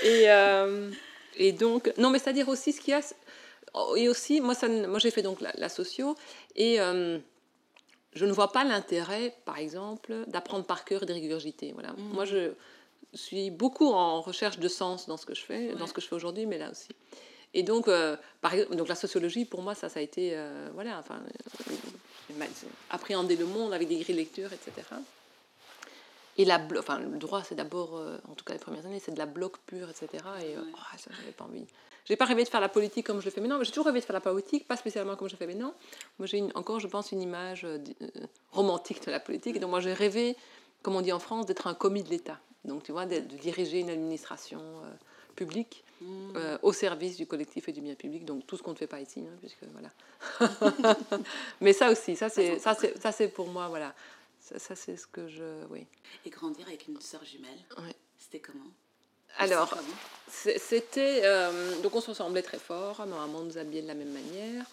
[0.02, 0.90] et, euh,
[1.36, 3.00] et donc, non, mais c'est-à-dire aussi ce qu'il y a.
[3.74, 6.16] oh, Et aussi, moi, ça, moi j'ai fait donc la, la socio,
[6.56, 7.18] et euh,
[8.14, 11.72] je ne vois pas l'intérêt, par exemple, d'apprendre par cœur et de régurgiter.
[11.72, 11.94] Voilà.
[11.96, 12.52] Moi, je
[13.14, 16.08] suis beaucoup en recherche de sens dans ce que je fais, dans ce que je
[16.08, 16.88] fais aujourd'hui, mais là aussi.
[17.54, 20.70] Et donc, euh, par exemple, donc la sociologie, pour moi, ça, ça a été, euh,
[20.74, 21.20] voilà, enfin,
[22.90, 24.86] appréhender le monde avec des grilles de lecture, etc.
[26.38, 29.12] Et la enfin, le droit, c'est d'abord, euh, en tout cas les premières années, c'est
[29.12, 30.08] de la bloc pure, etc.
[30.40, 30.66] Et euh, Ouais.
[30.74, 31.66] oh, ça, j'avais pas envie.
[32.04, 33.86] J'ai pas rêvé de faire la politique comme je le fais maintenant, mais j'ai toujours
[33.86, 35.74] rêvé de faire la politique, pas spécialement comme je le fais maintenant.
[36.18, 38.08] Moi, j'ai encore, je pense, une image euh, euh,
[38.50, 39.56] romantique de la politique.
[39.56, 40.36] Et donc, moi, j'ai rêvé,
[40.82, 42.38] comme on dit en France, d'être un commis de l'État.
[42.64, 44.60] Donc, tu vois, de, de diriger une administration
[45.36, 46.36] publique Mm.
[46.36, 48.24] euh, au service du collectif et du bien public.
[48.24, 50.98] Donc, tout ce qu'on ne fait pas ici, hein, puisque voilà.
[51.60, 53.94] mais ça aussi, ça, c'est, ça, c'est, ça, c'est pour moi, voilà.
[54.52, 55.64] Ça, ça, c'est ce que je.
[55.70, 55.86] Oui.
[56.26, 57.94] Et grandir avec une sœur jumelle, Ouais.
[58.18, 58.70] c'était comment?
[59.38, 59.72] Alors,
[60.28, 62.98] C'était euh, donc, on se ressemblait très fort.
[63.00, 64.66] Ma maman nous habillait de la même manière.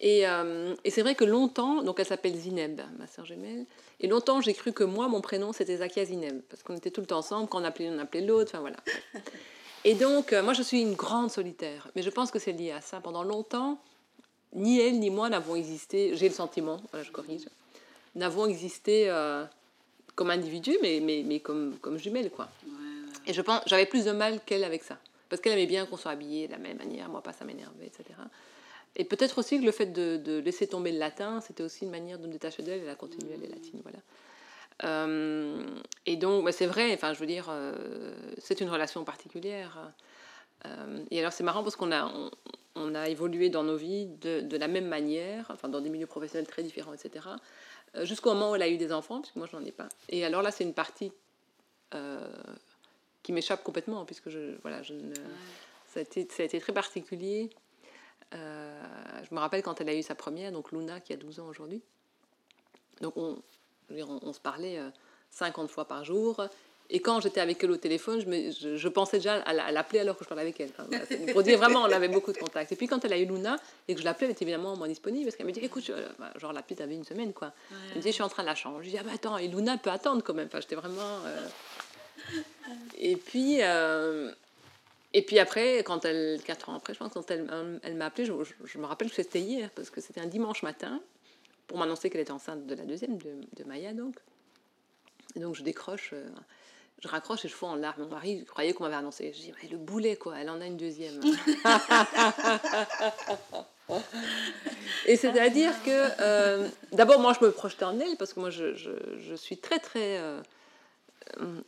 [0.00, 3.66] Et, euh, et c'est vrai que longtemps, donc elle s'appelle Zineb, ma soeur jumelle,
[4.00, 7.00] et longtemps j'ai cru que moi, mon prénom, c'était Zakia Zineb, parce qu'on était tout
[7.00, 8.78] le temps ensemble, quand on appelait l'un, on appelait l'autre, enfin voilà.
[9.84, 12.72] Et donc, euh, moi, je suis une grande solitaire, mais je pense que c'est lié
[12.72, 13.00] à ça.
[13.00, 13.80] Pendant longtemps,
[14.54, 17.46] ni elle ni moi n'avons existé, j'ai le sentiment, voilà, je corrige,
[18.14, 19.44] n'avons existé euh,
[20.14, 22.48] comme individus, mais, mais, mais comme, comme jumelles, quoi.
[22.64, 22.78] Ouais, ouais.
[23.26, 24.98] Et je pense, j'avais plus de mal qu'elle avec ça.
[25.28, 27.86] Parce qu'elle aimait bien qu'on soit habillé de la même manière, moi pas, ça m'énervait,
[27.86, 28.04] etc.
[28.96, 31.90] Et peut-être aussi que le fait de, de laisser tomber le latin, c'était aussi une
[31.90, 33.98] manière de me détacher d'elle, elle a continué à aller latine, voilà.
[34.84, 35.64] Euh,
[36.06, 39.92] et donc, bah, c'est vrai, enfin, je veux dire, euh, c'est une relation particulière.
[40.66, 42.30] Euh, et alors, c'est marrant parce qu'on a, on,
[42.74, 46.06] on a évolué dans nos vies de, de la même manière, enfin, dans des milieux
[46.06, 47.26] professionnels très différents, etc.
[47.96, 49.72] euh, Jusqu'au moment où elle a eu des enfants, parce que moi, je n'en ai
[49.72, 49.88] pas.
[50.08, 51.12] Et alors là, c'est une partie
[51.94, 52.28] euh,
[53.22, 55.14] qui m'échappe complètement, puisque je, voilà, je ne,
[55.88, 57.50] ça, a été, ça a été très particulier.
[58.34, 58.82] Euh,
[59.28, 61.46] je me rappelle quand elle a eu sa première, donc Luna, qui a 12 ans
[61.46, 61.82] aujourd'hui.
[63.00, 63.42] Donc on,
[63.90, 64.90] on, on se parlait euh,
[65.30, 66.42] 50 fois par jour.
[66.94, 69.72] Et quand j'étais avec elle au téléphone, je, me- je- pensais déjà à, la- à
[69.72, 70.70] l'appeler alors que je parlais avec elle.
[71.56, 72.70] Vraiment, on avait beaucoup de contacts.
[72.70, 73.56] Et puis quand elle a eu Luna
[73.88, 75.92] et que je l'appelais, elle était évidemment moins disponible parce qu'elle me dit écoute, je-
[76.18, 77.52] bah, genre la petite avait une semaine quoi.
[77.90, 78.84] Elle me dit je suis en train de la changer.
[78.84, 80.46] Je dis ah bah attends, et Luna peut attendre quand même.
[80.48, 81.00] Enfin, j'étais vraiment.
[81.26, 81.48] euh,
[82.98, 83.58] Et puis.
[83.62, 84.30] euh,
[85.14, 87.46] Et puis après, quand elle, 4 ans après, je pense, quand elle,
[87.82, 91.00] elle m'a appelé, je, me rappelle que c'était hier, parce que c'était un dimanche matin,
[91.66, 94.16] pour m'annoncer qu'elle était enceinte de la deuxième, de, Maya donc.
[95.36, 96.26] Donc je décroche, euh,
[97.02, 98.02] je raccroche et je fous en larmes.
[98.02, 99.32] Mon mari croyait qu'on m'avait annoncé.
[99.34, 101.20] Je dis, mais le boulet quoi, elle en a une deuxième.
[105.06, 108.74] et c'est-à-dire que, euh, d'abord moi je me projetais en elle, parce que moi je,
[108.74, 110.18] je, je suis très très...
[110.18, 110.40] euh,
[111.40, 111.60] euh,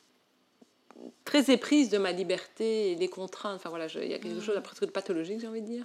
[1.24, 3.56] très éprise de ma liberté et des contraintes.
[3.56, 5.84] Enfin voilà, il y a quelque chose de presque de pathologique, j'ai envie de dire.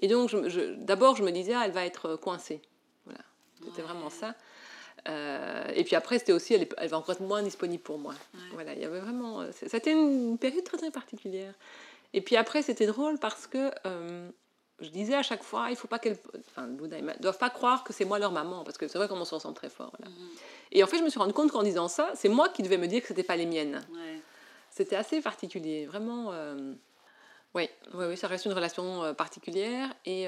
[0.00, 2.60] Et donc, je- je- d'abord, je me disais, ah, elle va être coincée.
[3.06, 3.20] Voilà,
[3.64, 4.34] c'était vraiment ça.
[5.08, 8.14] Euh, et puis après, c'était aussi, elle, va encore être moins disponible pour moi.
[8.52, 9.44] Voilà, il y avait vraiment.
[9.52, 11.54] C'était une période très très particulière.
[12.14, 14.28] Et puis après, c'était drôle parce que euh,
[14.80, 16.18] je disais à chaque fois, il faut pas qu'elles,
[16.50, 16.68] enfin,
[17.20, 19.54] doivent pas croire que c'est moi leur maman, parce que c'est vrai qu'on se ressemble
[19.54, 19.92] très fort.
[19.98, 20.10] voilà.
[20.72, 22.78] Et en fait, je me suis rendu compte qu'en disant ça, c'est moi qui devais
[22.78, 23.84] me dire que c'était pas les miennes.
[23.92, 24.20] Ouais.
[24.70, 26.32] C'était assez particulier, vraiment.
[26.32, 26.72] euh,
[27.54, 29.92] Oui, oui, oui, ça reste une relation euh, particulière.
[30.06, 30.26] Et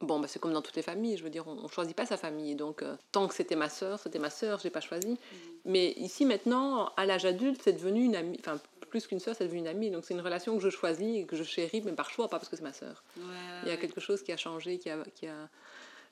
[0.00, 2.06] bon, bah, c'est comme dans toutes les familles, je veux dire, on ne choisit pas
[2.06, 2.54] sa famille.
[2.54, 5.18] Donc, euh, tant que c'était ma sœur, c'était ma sœur, je n'ai pas choisi.
[5.64, 8.58] Mais ici, maintenant, à l'âge adulte, c'est devenu une amie, enfin,
[8.90, 9.90] plus qu'une sœur, c'est devenu une amie.
[9.90, 12.38] Donc, c'est une relation que je choisis et que je chéris, mais par choix, pas
[12.38, 13.02] parce que c'est ma sœur.
[13.16, 13.22] Ouais,
[13.62, 13.80] Il y a ouais.
[13.80, 15.48] quelque chose qui a changé, qui a, qui a...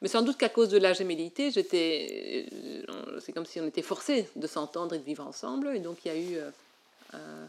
[0.03, 2.47] Mais sans doute qu'à cause de la gémellité, j'étais,
[2.91, 5.75] euh, c'est comme si on était forcés de s'entendre et de vivre ensemble.
[5.75, 6.51] Et donc il y a eu, euh,
[7.15, 7.47] euh,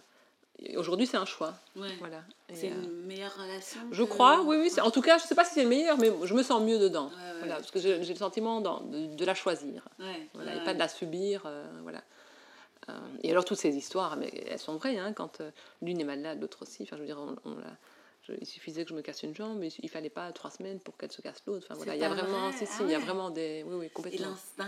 [0.76, 1.90] aujourd'hui c'est un choix, Ouais.
[2.00, 2.24] voilà.
[2.54, 4.72] C'est euh, une meilleure relation je que- crois, oui, oui.
[4.82, 6.62] En tout cas, je ne sais pas si c'est le meilleur, mais je me sens
[6.62, 7.38] mieux dedans, Ouais, ouais.
[7.40, 9.88] voilà, parce que j'ai le sentiment de, de la choisir,
[10.34, 12.02] voilà, et pas de la subir, euh, voilà.
[12.90, 16.06] Euh, et alors toutes ces histoires, mais elles sont vraies, hein, quand euh, l'une est
[16.06, 16.84] malade, l'autre aussi.
[16.84, 17.76] Enfin, je veux dire, on, on l'a-
[18.22, 20.80] je- il suffisait que je me casse une jambe, mais il fallait pas trois semaines
[20.80, 21.66] pour qu'elle se casse l'autre.
[21.66, 23.64] Enfin voilà, il y a vraiment, vrai si si, Ah il y a vraiment des,
[23.68, 24.28] oui oui Et complètement.
[24.28, 24.66] l'instinct,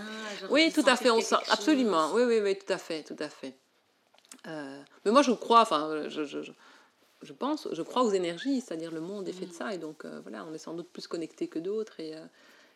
[0.49, 2.11] Oui, tout à fait, on sent absolument.
[2.13, 3.55] Oui, oui, oui, tout à fait, tout à fait.
[4.47, 6.39] Euh, mais moi, je crois, enfin, je, je,
[7.21, 10.05] je, pense, je crois aux énergies, c'est-à-dire le monde est fait de ça, et donc
[10.05, 11.99] euh, voilà, on est sans doute plus connecté que d'autres.
[11.99, 12.25] Et, euh,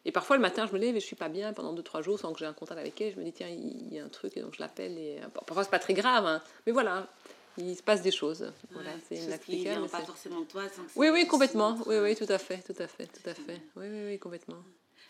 [0.06, 2.20] et parfois, le matin, je me lève et je suis pas bien pendant 2-3 jours
[2.20, 3.14] sans que j'ai un contact avec elle.
[3.14, 4.98] Je me dis, tiens, il y a un truc, et donc je l'appelle.
[4.98, 7.08] Et parfois, c'est pas très grave, hein, mais voilà,
[7.58, 8.52] il se passe des choses.
[8.72, 10.64] Voilà, c'est qui vient mais pas forcément toi.
[10.70, 11.78] sans que Oui, oui, complètement.
[11.86, 13.62] Oui, oui, tout à fait, tout à fait, tout à fait.
[13.76, 14.58] Oui, oui, oui, complètement.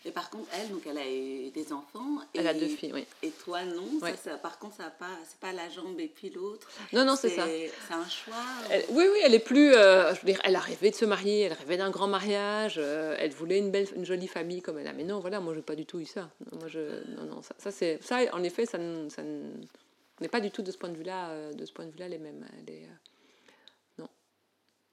[0.06, 2.18] Et par contre, elle, donc, elle a eu des enfants.
[2.34, 3.06] Elle et, a deux filles, oui.
[3.22, 3.88] Et toi, non.
[4.00, 6.68] Ça, ça- par contre, ça pas, c'est pas la jambe et puis l'autre.
[6.92, 7.46] Non, non, c'est ça.
[7.46, 8.34] C'est un choix.
[8.70, 9.72] Elle- oui, oui, elle est plus.
[9.74, 12.74] euh, je veux dire, elle a rêvé de se marier, elle rêvait d'un grand mariage,
[12.78, 14.92] euh, elle voulait une belle, une jolie famille comme elle a.
[14.92, 16.28] Mais non, voilà, moi, j'ai pas du tout eu ça.
[16.52, 16.80] Moi, je,
[17.16, 20.70] non, non, ça, ça, c'est, ça, en effet, ça, ça n'est pas du tout de
[20.70, 22.44] ce point de vue-là, euh, de ce point de vue-là, les mêmes.
[22.58, 22.74] Elle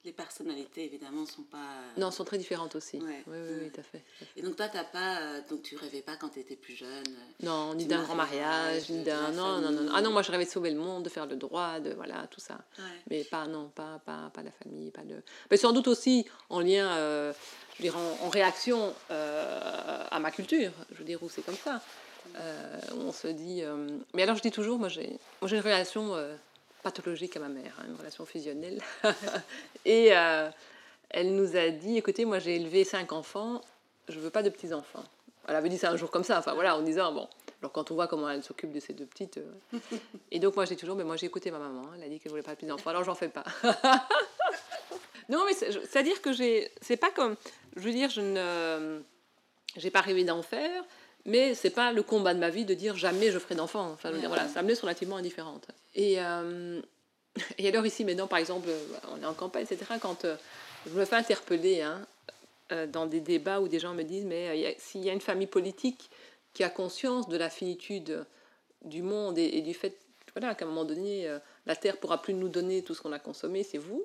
[0.04, 1.76] les personnalités, évidemment, sont pas.
[1.98, 2.98] Non, sont très différentes aussi.
[2.98, 3.70] Ouais, Oui, oui, oui, ouais.
[3.70, 4.04] tout à fait.
[4.36, 5.20] Et donc, toi, t'as pas.
[5.22, 8.02] euh, donc, tu rêvais pas quand tu étais plus jeune euh, Non, ni Du d'un
[8.04, 9.32] grand mariage, ni d'un.
[9.32, 9.92] Non, non, non, non.
[9.96, 11.94] Ah non, moi je rêvais de sauver le monde, de faire le droit, de.
[11.94, 12.56] Voilà, tout ça.
[12.80, 12.84] Ouais.
[13.10, 15.22] Mais pas, non, pas, pas, pas la famille, pas de.
[15.52, 17.32] Mais sans doute aussi en lien, euh,
[17.74, 21.44] je veux dire, en, en réaction euh, à ma culture, je veux dire, où c'est
[21.44, 21.80] comme ça.
[22.38, 23.62] Euh, on se dit.
[23.64, 25.10] euh, Mais alors je dis toujours, moi j'ai
[25.42, 26.36] moi, j'ai une relation euh,
[26.82, 28.82] pathologique à ma mère, hein, une relation fusionnelle.
[29.86, 30.50] Et euh,
[31.10, 33.62] elle nous a dit écoutez, moi j'ai élevé cinq enfants,
[34.10, 35.04] je veux pas de petits-enfants.
[35.48, 37.28] Elle avait dit ça un jour comme ça, enfin voilà, en disant bon.
[37.62, 39.38] Alors quand on voit comment elle s'occupe de ces deux petites.
[39.38, 39.78] euh,
[40.32, 42.32] et donc moi j'ai toujours, mais moi j'ai écouté ma maman, elle a dit qu'elle
[42.32, 43.44] voulait pas de petits enfants, alors j'en fais pas.
[45.30, 47.36] non mais c'est- je- c'est-à-dire que j'ai, c'est pas comme,
[47.76, 49.02] je veux dire, je ne,
[49.78, 50.84] j'ai pas rêvé d'en faire,
[51.26, 53.92] mais c'est pas le combat de ma vie de dire jamais je ferai d'enfants.
[53.92, 55.68] Enfin je veux dire voilà, ça me laisse relativement indifférente.
[55.96, 56.82] Et euh,
[57.58, 58.70] et alors ici maintenant par exemple,
[59.14, 59.94] on est en campagne etc.
[60.02, 60.36] Quand euh,
[60.88, 62.06] je me fais interpeller hein,
[62.72, 65.22] euh, dans des débats où des gens me disent mais euh, s'il y a une
[65.22, 66.10] famille politique
[66.54, 68.26] qui a conscience de la finitude
[68.84, 69.98] du monde et, et du fait
[70.36, 73.12] voilà, qu'à un moment donné, euh, la Terre pourra plus nous donner tout ce qu'on
[73.12, 74.04] a consommé, c'est vous.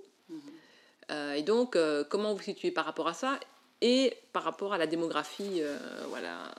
[1.11, 3.39] Euh, et donc, euh, comment vous situez par rapport à ça
[3.81, 6.53] et par rapport à la démographie euh, voilà.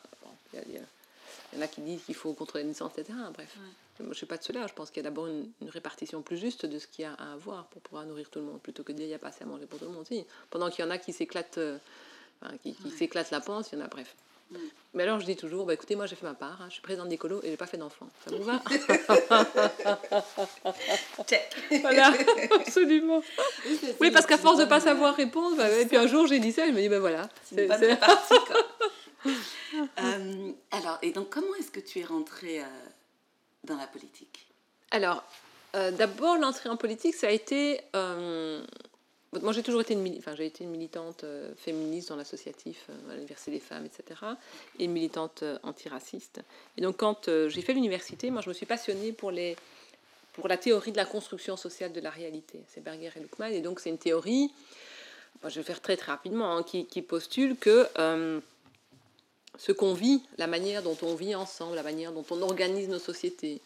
[0.68, 0.82] Il y, a-
[1.54, 3.18] il en a qui disent qu'il faut contrôler les naissances, etc.
[3.34, 3.66] Bref, moi,
[4.00, 4.68] je ne suis pas de cela.
[4.68, 7.06] Je pense qu'il y a d'abord une, une répartition plus juste de ce qu'il y
[7.06, 9.16] a à avoir pour pouvoir nourrir tout le monde, plutôt que de dire il n'y
[9.16, 10.06] a pas assez à manger pour tout le monde.
[10.06, 10.26] Si.
[10.50, 11.78] Pendant qu'il y en a qui s'éclatent, euh,
[12.42, 14.14] enfin, qui, qui s'éclatent la panse, il y en a, bref.
[14.94, 16.82] Mais alors je dis toujours, bah, écoutez, moi j'ai fait ma part, hein, je suis
[16.82, 18.08] présidente d'écolo et j'ai pas fait d'enfant.
[18.26, 18.62] Ça vous va?
[21.28, 21.54] Check.
[21.82, 22.14] Voilà,
[22.56, 23.22] absolument.
[24.00, 26.54] Oui, parce qu'à force de pas savoir répondre, bah, et puis un jour j'ai dit
[26.54, 27.28] ça, je me dis, ben voilà.
[27.44, 27.98] C'est une bonne
[28.48, 28.56] quoi.
[30.72, 32.66] Alors, et donc, comment est-ce que tu es rentrée euh,
[33.64, 34.48] dans la politique?
[34.92, 35.24] Alors,
[35.76, 37.82] euh, d'abord, l'entrée en politique, ça a été.
[37.96, 38.64] euh,
[39.42, 41.26] moi, j'ai toujours été une, militante
[41.58, 44.22] féministe dans l'associatif, à l'Université des femmes, etc.
[44.80, 46.42] Et une militante antiraciste.
[46.78, 49.56] Et donc, quand j'ai fait l'université, moi, je me suis passionnée pour, les,
[50.34, 52.62] pour la théorie de la construction sociale de la réalité.
[52.70, 53.52] C'est Berger et Luckman.
[53.52, 54.50] Et donc, c'est une théorie,
[55.44, 57.88] je vais faire très, très rapidement, hein, qui, qui postule que.
[59.58, 63.00] Ce qu'on vit, la manière dont on vit ensemble, la manière dont on organise nos
[63.00, 63.60] sociétés,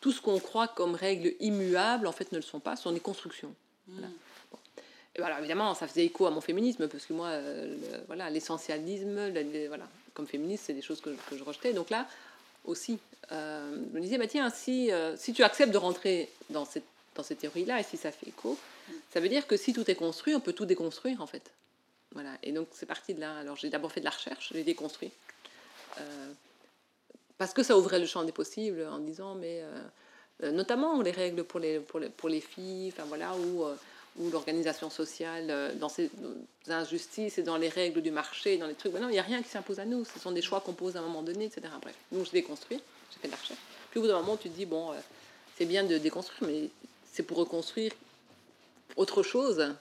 [0.00, 2.92] tout ce qu'on croit comme règles immuables, en fait, ne le sont pas, ce sont
[2.92, 3.54] des constructions.
[3.88, 4.08] Voilà.
[4.50, 4.58] Bon.
[5.14, 8.30] Et voilà, évidemment, ça faisait écho à mon féminisme, parce que moi, euh, le- voilà,
[8.30, 11.72] l'essentialisme, le- le- voilà, comme féministe, c'est des choses que, que je rejetais.
[11.72, 12.06] Donc là,
[12.64, 12.98] aussi,
[13.32, 16.84] euh, je me disais, bah, tiens, si, euh, si tu acceptes de rentrer dans cette,
[17.14, 18.56] dans cette théorie-là, et si ça fait écho,
[19.12, 21.42] ça veut dire que si tout est construit, on peut tout déconstruire, en fait.
[22.12, 23.36] Voilà, et donc c'est parti de là.
[23.38, 25.10] Alors j'ai d'abord fait de la recherche, j'ai déconstruit.
[25.98, 26.32] Euh,
[27.42, 29.82] parce que ça ouvrait le champ des possibles en disant, mais euh,
[30.44, 33.74] euh, notamment les règles pour les, pour les, pour les filles, enfin voilà, ou, euh,
[34.16, 36.08] ou l'organisation sociale dans ces
[36.68, 38.92] injustices et dans les règles du marché, dans les trucs.
[38.92, 40.72] Ben non, il n'y a rien qui s'impose à nous, ce sont des choix qu'on
[40.72, 41.62] pose à un moment donné, etc.
[41.80, 43.60] Bref, donc j'ai déconstruit, j'ai fait de la recherche.
[43.90, 44.92] Puis au bout d'un moment, tu te dis, bon,
[45.58, 46.68] c'est bien de déconstruire, mais
[47.12, 47.90] c'est pour reconstruire
[48.94, 49.74] autre chose.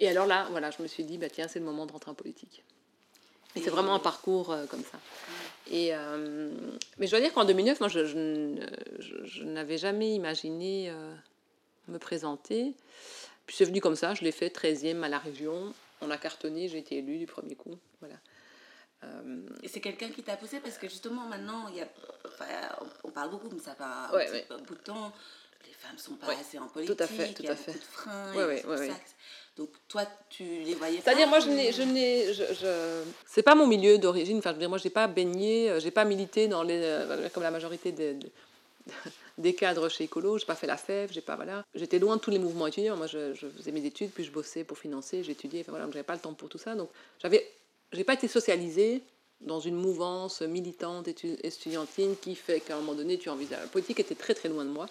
[0.00, 2.10] Et alors là, voilà, je me suis dit, bah tiens, c'est le moment de rentrer
[2.10, 2.62] en politique.
[3.54, 4.98] C'est vraiment un parcours euh, comme ça.
[5.70, 6.50] Et, euh,
[6.98, 8.56] mais je dois dire qu'en 2009, moi, je, je
[8.98, 11.14] je- je n'avais jamais imaginé euh,
[11.88, 12.74] me présenter.
[13.46, 15.74] Puis c'est venu comme ça, je l'ai fait 13e à la région.
[16.00, 17.76] On a cartonné, j'ai été élue du premier coup.
[18.00, 18.14] Voilà.
[19.62, 21.88] Et c'est quelqu'un qui t'a poussé parce que justement maintenant, il y a,
[22.26, 22.44] enfin,
[23.02, 24.46] on parle beaucoup, mais ça fait un, Ouais, petit- ouais.
[24.50, 25.12] un bout de temps.
[25.66, 27.52] Les femmes sont pas Ouais, assez en tout politique, à fait, tout il y a
[27.52, 27.72] à fait.
[27.72, 28.32] beaucoup de freins.
[28.52, 28.94] Et ça
[29.56, 33.42] Donc toi, tu les voyais C'est-à-dire, pas moi, je n'ai, je n'ai, je, je- c'est
[33.42, 34.38] pas mon milieu d'origine.
[34.38, 37.28] Enfin, je veux dire, moi, j'ai pas baigné, euh, j'ai pas milité dans les, euh,
[37.30, 38.30] comme la majorité des, des-
[39.38, 40.38] des cadres chez Écolo.
[40.38, 41.64] J'ai pas fait la FEV, j'ai pas, voilà.
[41.74, 42.96] J'étais loin de tous les mouvements étudiants.
[42.96, 45.60] Moi, je, je faisais mes études, puis je bossais pour financer, j'étudiais.
[45.60, 46.74] Enfin, voilà, j'avais pas le temps pour tout ça.
[46.74, 46.88] Donc,
[47.20, 47.46] j'avais,
[47.92, 49.02] j'ai pas été socialisée
[49.42, 51.08] dans une mouvance militante
[51.42, 53.60] estudiantine qui fait qu'à un moment donné, tu envisages.
[53.60, 54.86] La politique était très très loin de moi.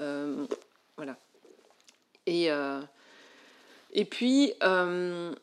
[0.00, 0.44] Euh,
[0.96, 1.16] voilà.
[2.26, 2.80] Et euh,
[3.92, 5.34] et puis, euh,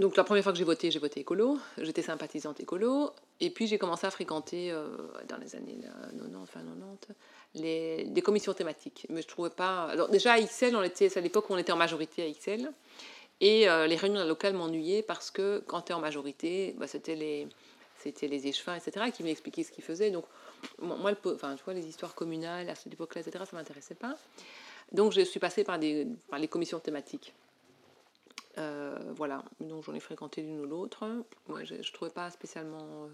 [0.00, 1.58] donc la première fois que j'ai voté, j'ai voté écolo.
[1.78, 3.12] J'étais sympathisante écolo.
[3.40, 4.88] Et puis j'ai commencé à fréquenter, euh,
[5.28, 7.14] dans les années euh, 90, fin 90,
[7.54, 9.06] les, des commissions thématiques.
[9.10, 9.84] Mais je trouvais pas...
[9.84, 12.70] Alors déjà, à XL, on était, à l'époque où on était en majorité à XL.
[13.40, 17.14] Et euh, les réunions locales m'ennuyaient parce que quand tu es en majorité, bah, c'était
[17.14, 17.48] les
[18.02, 20.10] c'était les échevins, etc., qui m'expliquaient ce qu'ils faisaient.
[20.10, 20.24] Donc,
[20.80, 23.94] moi, le enfin, tu vois, les histoires communales à cette époque-là, etc., ça ne m'intéressait
[23.94, 24.16] pas.
[24.92, 27.32] Donc, je suis passée par, des, par les commissions thématiques.
[28.58, 31.06] Euh, voilà, donc j'en ai fréquenté l'une ou l'autre.
[31.48, 33.08] Moi, je ne trouvais pas spécialement euh,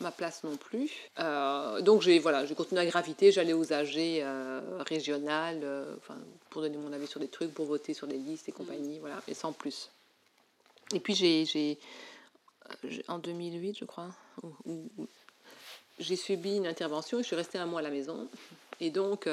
[0.00, 0.90] ma place non plus.
[1.18, 4.24] Euh, donc j'ai voilà, continué à graviter, j'allais aux AG
[4.86, 5.66] régionales,
[5.98, 6.16] enfin,
[6.50, 9.20] pour donner mon avis sur des trucs, pour voter sur des listes et compagnie, voilà,
[9.26, 9.90] et sans plus.
[10.94, 11.78] Et puis j'ai,
[13.08, 14.10] en 2008, je crois,
[15.98, 18.28] j'ai subi une intervention et je suis restée un mois à la maison.
[18.80, 19.28] Et donc,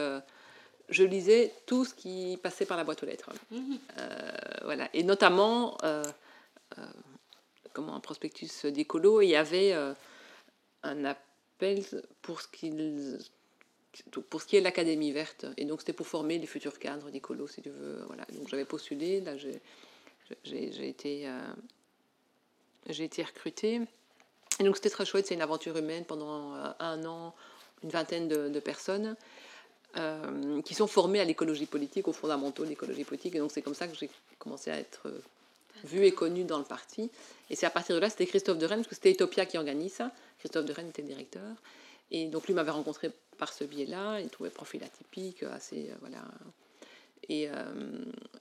[0.92, 3.32] je lisais tout ce qui passait par la boîte aux lettres.
[3.98, 4.32] Euh,
[4.64, 4.90] voilà.
[4.94, 6.04] Et notamment, euh,
[6.78, 6.86] euh,
[7.74, 9.94] comment, un prospectus d'écolo, il y avait euh,
[10.84, 11.84] un appel
[12.22, 13.18] pour ce, qu'il-
[14.30, 15.46] pour ce qui est l'Académie verte.
[15.58, 18.04] Et donc, c'était pour former les futurs cadres d'écolo, si tu veux.
[18.08, 18.26] Voilà.
[18.34, 19.62] Donc, j'avais postulé, là, j'ai,
[20.44, 21.30] j'ai, j'ai été,
[22.88, 23.82] j'ai été recrutée.
[24.60, 27.34] Et donc, c'était très chouette, c'est une aventure humaine pendant un an,
[27.84, 29.16] une vingtaine de, de personnes
[29.98, 33.36] euh, qui sont formées à l'écologie politique, aux fondamentaux de l'écologie politique.
[33.36, 35.20] Et donc, c'est comme ça que j'ai commencé à être euh,
[35.84, 37.10] vue et connue dans le parti.
[37.50, 39.58] Et c'est à partir de là, c'était Christophe de Rennes, parce que c'était Utopia qui
[39.58, 40.12] organise ça.
[40.40, 41.56] Christophe de Rennes était directeur.
[42.10, 44.22] Et donc, lui m'avait rencontré par ce biais-là.
[44.22, 45.90] Il trouvait profil atypique, assez.
[45.90, 46.24] euh, voilà.
[47.30, 47.48] Et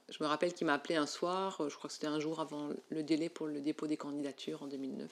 [0.09, 2.69] je me rappelle qu'il m'a appelé un soir, je crois que c'était un jour avant
[2.89, 5.07] le délai pour le dépôt des candidatures en 2009,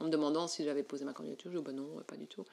[0.00, 1.50] en me demandant si j'avais posé ma candidature.
[1.50, 2.44] Je dis bah non, pas du tout.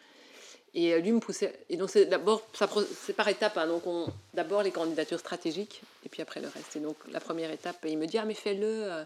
[0.76, 1.54] Et euh, lui me poussait.
[1.70, 3.58] Et donc c'est d'abord, c'est par étapes.
[3.58, 3.68] hein.
[3.68, 6.76] donc on, d'abord les candidatures stratégiques et puis après le reste.
[6.76, 8.66] Et donc la première étape, il me dit ah mais fais-le.
[8.92, 9.04] euh.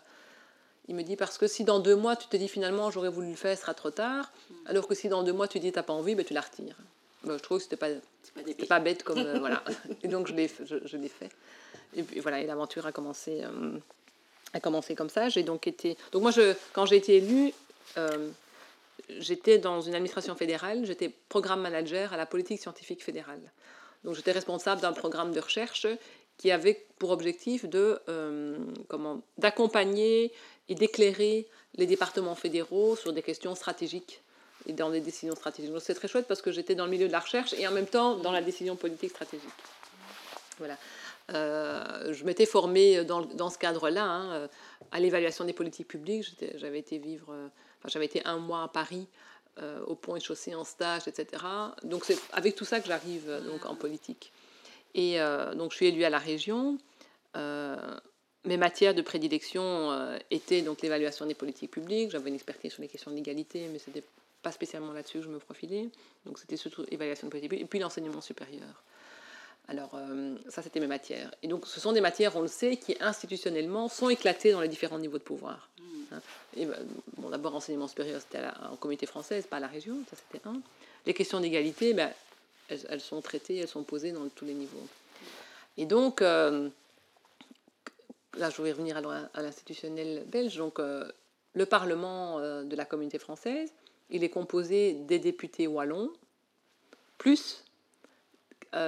[0.89, 3.29] Il me dit parce que si dans deux mois tu te dis finalement j'aurais voulu
[3.29, 4.31] le faire, ce sera trop tard.
[4.65, 6.75] Alors que si dans deux mois tu dis t'as pas envie, ben tu la retires.
[7.23, 7.87] Ben, je trouve que c'était pas
[8.35, 9.63] pas pas bête comme euh, voilà.
[10.03, 11.29] Et donc je l'ai fait- je, je l'ai fait.
[11.95, 13.77] Et puis voilà, et l'aventure a commencé euh,
[14.51, 15.29] a commencé comme ça.
[15.29, 17.53] J'ai donc été donc moi je quand j'ai été élue
[17.97, 18.27] euh,
[19.09, 23.41] j'étais dans une administration fédérale, j'étais programme manager à la politique scientifique fédérale.
[24.03, 25.87] Donc j'étais responsable d'un programme de recherche
[26.37, 30.31] qui avait pour objectif de euh, comment d'accompagner
[30.69, 34.21] et d'éclairer les départements fédéraux sur des questions stratégiques
[34.65, 35.71] et dans des décisions stratégiques.
[35.71, 37.71] Donc c'est très chouette parce que j'étais dans le milieu de la recherche et en
[37.71, 39.49] même temps dans la décision politique stratégique.
[40.57, 40.77] Voilà.
[41.31, 44.47] Euh, je m'étais formée dans, dans ce cadre-là hein, euh,
[44.91, 46.35] à l'évaluation des politiques publiques.
[46.55, 47.33] J'avais été vivre,
[47.83, 49.07] enfin, j'avais été un mois à Paris
[49.59, 51.43] euh, au pont et chaussée en stage, etc.
[51.83, 54.31] Donc c'est avec tout ça que j'arrive euh, donc en politique.
[54.95, 56.77] Et euh, donc je suis élue à la région.
[57.35, 57.75] Euh,
[58.45, 62.11] mes matières de prédilection étaient donc l'évaluation des politiques publiques.
[62.11, 64.03] J'avais une expertise sur les questions d'égalité, mais c'était
[64.41, 65.87] pas spécialement là-dessus que je me profilais.
[66.25, 68.83] Donc c'était surtout évaluation de politique publique et puis l'enseignement supérieur.
[69.67, 71.33] Alors, euh, ça, c'était mes matières.
[71.41, 74.67] Et donc, ce sont des matières, on le sait, qui institutionnellement sont éclatées dans les
[74.67, 75.69] différents niveaux de pouvoir.
[76.11, 76.19] Hein.
[76.57, 76.77] Et, ben,
[77.17, 80.59] bon, d'abord, enseignement supérieur, c'était en communauté française, pas à la région, ça c'était un.
[81.05, 82.11] Les questions d'égalité, ben,
[82.67, 84.87] elles, elles sont traitées, elles sont posées dans tous les niveaux.
[85.77, 86.69] Et donc, euh,
[88.35, 90.57] là, je vais revenir à, l'institutionnel belge.
[90.57, 91.09] Donc, euh,
[91.53, 93.71] le Parlement euh, de la communauté française,
[94.09, 96.11] il est composé des députés wallons,
[97.17, 97.63] plus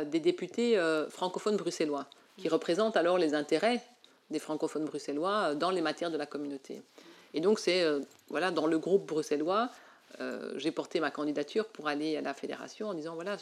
[0.06, 3.82] des députés euh, francophones bruxellois, qui représentent alors les intérêts
[4.32, 6.82] des francophones bruxellois euh, dans les matières de la communauté.
[7.34, 9.70] Et donc, c'est euh, voilà, dans le groupe bruxellois,
[10.22, 13.38] euh, j'ai porté ma candidature pour aller à la fédération en disant voilà,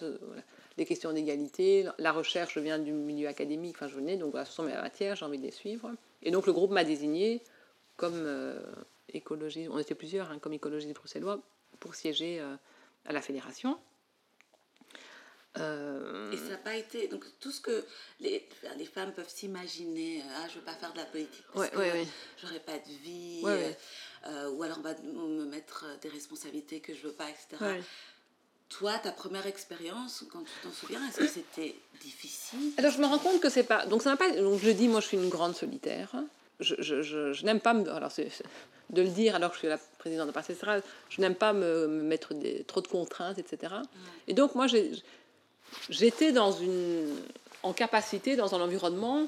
[0.78, 4.46] les questions d'égalité, la recherche, je viens du milieu académique, enfin je venais, donc voilà,
[4.46, 5.92] ce sont mes matières, j'ai envie de les suivre.
[6.24, 7.44] Et donc le groupe m'a désigné
[7.96, 8.60] comme euh,
[9.10, 11.40] écologie, on était plusieurs, hein, comme écologiste bruxellois,
[11.80, 12.56] pour siéger euh,
[13.06, 13.78] à la fédération.
[15.60, 17.08] Euh, Et ça n'a pas été.
[17.08, 17.86] Donc, tout ce que
[18.20, 21.44] les, les femmes peuvent s'imaginer, euh, ah, je ne veux pas faire de la politique
[21.54, 22.08] parce Ouais, que ouais, ouais.
[22.42, 23.44] j'aurais pas de vie,
[24.26, 27.82] euh, ou alors on va me mettre des responsabilités que je veux pas, etc.
[28.70, 32.72] Toi, ta première expérience, quand tu t'en souviens, est-ce que c'était difficile?
[32.78, 33.86] Alors je me rends compte que c'est pas.
[33.86, 34.32] Donc ça n'a pas.
[34.32, 36.10] Donc je dis, moi je suis une grande solitaire.
[36.60, 37.88] Je, je, je, je n'aime pas me.
[37.92, 38.30] Alors c'est
[38.90, 40.80] de le dire alors que je suis la présidente de parti, etc.
[41.10, 43.76] Je n'aime pas me, me mettre des, trop de contraintes, etc.
[44.28, 44.92] Et donc moi j'ai-
[45.90, 47.16] j'étais dans une
[47.64, 49.28] en capacité dans un environnement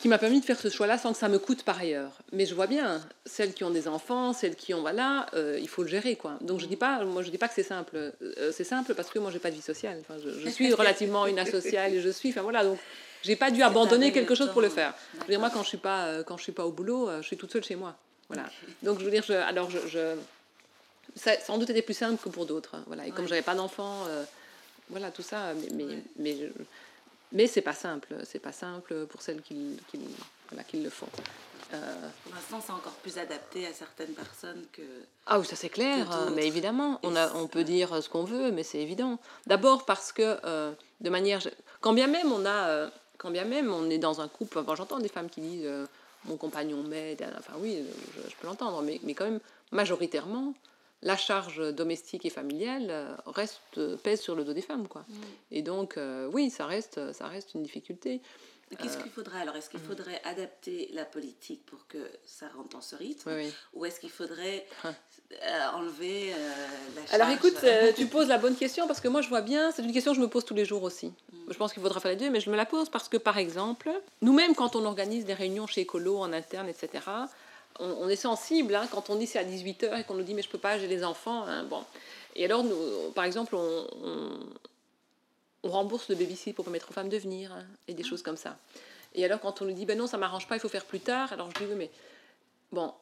[0.00, 2.10] qui m'a permis de faire ce choix-là sans que ça me coûte par ailleurs.
[2.32, 5.68] Mais je vois bien, celles qui ont des enfants, celles qui ont, voilà, euh, il
[5.68, 6.34] faut le gérer, quoi.
[6.42, 8.12] Donc je dis pas, moi je dis pas que c'est simple.
[8.22, 9.98] Euh, c'est simple parce que moi j'ai pas de vie sociale.
[10.00, 12.78] Enfin, je, je suis relativement une asociale et je suis, enfin voilà, donc
[13.22, 14.92] j'ai pas dû abandonner quelque chose pour le faire.
[15.14, 17.08] Je veux dire, moi quand je suis pas, euh, quand je suis pas au boulot,
[17.22, 17.94] je suis toute seule chez moi.
[18.28, 18.44] Voilà.
[18.82, 20.16] Donc je veux dire, je, alors je, je-
[21.16, 22.74] ça sans doute été plus simple que pour d'autres.
[22.74, 23.06] hein, Voilà.
[23.06, 23.28] Et comme Ouais.
[23.30, 24.00] j'avais pas d'enfants,
[24.88, 26.36] voilà tout ça, mais mais, mais,
[27.32, 28.14] mais c'est pas simple.
[28.24, 30.00] C'est pas simple pour celles qui, qui,
[30.48, 31.08] voilà, qui le font.
[31.72, 34.82] Euh, Pour l'instant, c'est encore plus adapté à certaines personnes que.
[35.26, 38.52] ah oui, ça c'est clair, mais évidemment, on, a, on peut dire ce qu'on veut,
[38.52, 39.18] mais c'est évident.
[39.46, 41.40] D'abord parce que, euh, de manière,
[41.80, 44.74] quand bien même on a, euh, quand bien même on est dans un couple, enfin,
[44.74, 45.68] j'entends des femmes qui disent
[46.26, 47.84] mon compagnon m'aide, enfin oui,
[48.16, 49.40] je, je peux l'entendre, mais, mais quand même
[49.72, 50.54] majoritairement,
[51.04, 54.88] la charge domestique et familiale euh, reste, euh, pèse sur le dos des femmes.
[54.88, 55.04] Quoi.
[55.08, 55.14] Mm.
[55.52, 58.20] Et donc, euh, oui, ça reste, ça reste une difficulté.
[58.78, 59.56] Qu'est-ce qu'il faudrait alors?
[59.56, 59.86] Est-ce qu'il mm.
[59.86, 63.30] faudrait adapter la politique pour que ça rentre dans ce rythme?
[63.30, 63.52] Oui, oui.
[63.74, 64.88] Ou est-ce qu'il faudrait euh,
[65.74, 66.36] enlever euh,
[66.96, 67.20] la charge?
[67.20, 69.82] Alors écoute, euh, tu poses la bonne question parce que moi je vois bien, c'est
[69.82, 71.08] une question que je me pose tous les jours aussi.
[71.08, 71.36] Mm.
[71.50, 73.38] Je pense qu'il faudra faire les deux, mais je me la pose parce que par
[73.38, 73.90] exemple,
[74.22, 77.04] nous-mêmes quand on organise des réunions chez Écolo en interne, etc.,
[77.80, 80.34] on, on est sensible hein, quand on dit c'est à 18h et qu'on nous dit
[80.34, 81.44] mais je peux pas, j'ai les enfants.
[81.46, 81.82] hein, bon.
[82.36, 84.38] Et alors, nous, par exemple, on, on-
[85.62, 88.36] on rembourse le babysit pour permettre aux femmes de venir hein, et des choses comme
[88.36, 88.58] ça.
[89.14, 91.00] Et alors quand on nous dit ben non, ça m'arrange pas, il faut faire plus
[91.00, 91.90] tard, alors je dis oui mais
[92.72, 92.92] bon,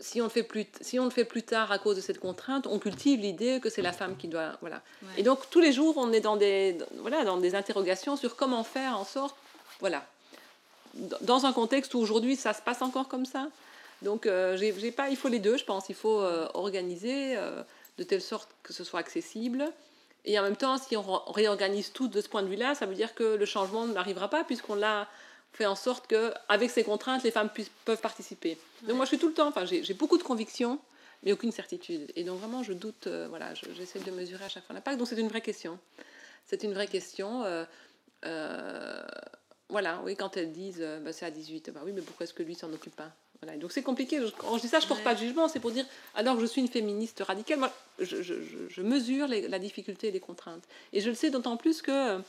[0.00, 2.18] si on le fait plus, si on le fait plus tard à cause de cette
[2.18, 4.82] contrainte, on cultive l'idée que c'est la femme qui doit, voilà.
[5.02, 5.08] Ouais.
[5.18, 8.34] Et donc tous les jours, on est dans des, dans- voilà, dans des interrogations sur
[8.36, 9.36] comment faire en sorte,
[9.80, 10.04] voilà,
[11.20, 13.48] dans un contexte où aujourd'hui ça se passe encore comme ça?
[14.02, 15.88] Donc euh, j'ai pas, il faut les deux, je pense.
[15.88, 17.62] Il faut euh, organiser euh,
[17.98, 19.64] de telle sorte que ce soit accessible.
[20.24, 22.94] Et en même temps, si on réorganise tout de ce point de vue-là, ça veut
[22.94, 25.08] dire que le changement n'arrivera pas puisqu'on l'a
[25.52, 28.58] fait en sorte que, avec ces contraintes, les femmes puissent, peuvent participer.
[28.86, 30.78] Donc moi, je suis tout le temps, enfin, j'ai beaucoup de convictions,
[31.22, 32.12] mais aucune certitude.
[32.16, 34.98] Et donc vraiment, je doute, voilà, je- j'essaie de mesurer à chaque fois l'impact.
[34.98, 35.78] Donc c'est une vraie question.
[36.46, 37.44] C'est une vraie question.
[39.68, 42.34] voilà, oui, quand elles disent euh, bah, c'est à 18, bah oui, mais pourquoi est-ce
[42.34, 43.10] que lui s'en occupe pas?
[43.42, 43.56] Voilà.
[43.58, 44.20] Donc c'est compliqué.
[44.38, 45.04] Quand je dis ça, je porte Ouais.
[45.04, 48.22] pas de jugement, c'est pour dire alors que je suis une féministe radicale, moi, je,
[48.22, 48.34] je-
[48.68, 50.64] je- mesure les- la difficulté et les contraintes.
[50.92, 52.20] Et je le sais d'autant plus que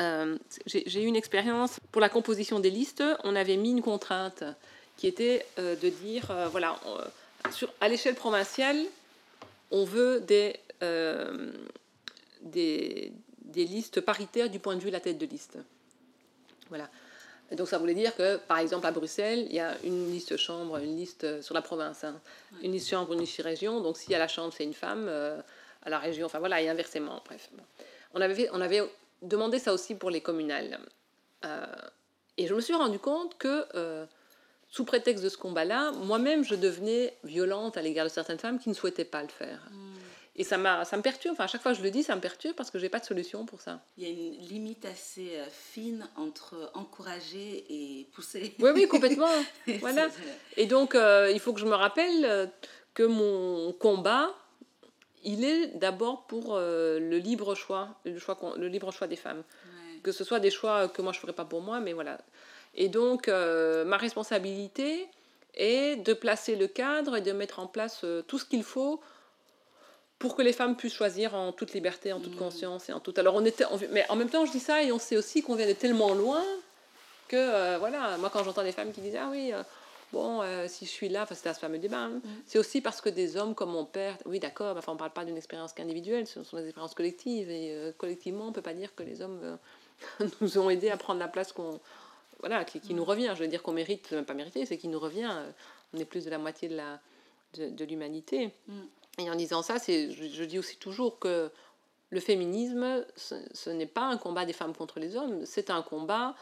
[0.00, 3.02] euh, j'ai j'ai eu une expérience pour la composition des listes.
[3.24, 4.44] On avait mis une contrainte
[4.96, 8.78] qui était euh, de dire euh, voilà, on- sur, à l'échelle provinciale,
[9.72, 11.50] on veut des, euh,
[12.42, 13.12] des,
[13.44, 15.58] des listes paritaires du point de vue de la tête de liste.
[16.68, 16.88] Voilà.
[17.52, 20.38] Et donc ça voulait dire que, par exemple, à Bruxelles, il y a une liste
[20.38, 22.18] chambre, une liste euh, sur la province, hein.
[22.62, 23.80] une liste chambre, une liste région.
[23.80, 25.38] Donc si à la chambre c'est une femme, euh,
[25.84, 27.20] à la région, enfin voilà, et inversement.
[27.26, 27.50] Bref.
[27.52, 27.62] Bon.
[28.14, 28.82] On avait, fait- on avait
[29.20, 30.78] demandé ça aussi pour les communales.
[31.44, 31.66] Euh,
[32.38, 34.06] et je me suis rendu compte que, euh,
[34.70, 38.70] sous prétexte de ce combat-là, moi-même je devenais violente à l'égard de certaines femmes qui
[38.70, 39.60] ne souhaitaient pas le faire.
[39.70, 39.91] Mm.
[40.34, 42.20] Et ça, ça me perturbe, enfin à chaque fois que je le dis, ça me
[42.20, 43.82] perturbe parce que j'ai pas de solution pour ça.
[43.98, 48.54] Il y a une limite assez euh, fine entre encourager et pousser.
[48.58, 49.28] Oui, oui, complètement.
[49.80, 50.08] Voilà.
[50.56, 52.46] Et donc, euh, il faut que je me rappelle euh,
[52.94, 54.34] que mon combat,
[55.22, 59.38] il est d'abord pour euh, le libre choix, le, choix, le libre choix des femmes.
[59.66, 60.00] Ouais.
[60.02, 62.18] Que ce soit des choix que moi je ne ferais pas pour moi, mais voilà.
[62.74, 65.06] Et donc, euh, ma responsabilité
[65.54, 69.02] est de placer le cadre et de mettre en place tout ce qu'il faut
[70.22, 72.44] pour que les femmes puissent choisir en toute liberté, en toute Mm.
[72.44, 73.12] conscience et en tout.
[73.16, 75.42] Alors on était, on- mais en même temps je dis ça et on sait aussi
[75.42, 76.42] qu'on vient de tellement loin
[77.28, 79.62] que euh, voilà, moi quand j'entends des femmes qui disent ah oui, euh,
[80.12, 82.80] bon euh, si je suis là, enfin c'était à ce fameux débat, hein, c'est aussi
[82.80, 85.72] parce que des hommes comme mon père, oui d'accord, enfin on parle pas d'une expérience
[85.72, 89.58] qu'individuelle, ce sont des expériences collectives et collectivement on peut pas dire que les hommes
[90.40, 91.80] nous ont aidés à prendre la place qu'on
[92.40, 93.32] voilà qui, qui nous revient.
[93.36, 95.30] Je veux dire qu'on mérite, même pas mérité, c'est qu'il nous revient.
[95.94, 97.00] On est plus de la moitié de la
[97.54, 98.50] de, de l'humanité.
[99.18, 101.50] Et en disant ça, c'est, je, dis aussi toujours que
[102.10, 106.34] le féminisme, ce, n'est pas un combat des femmes contre les hommes, c'est un combat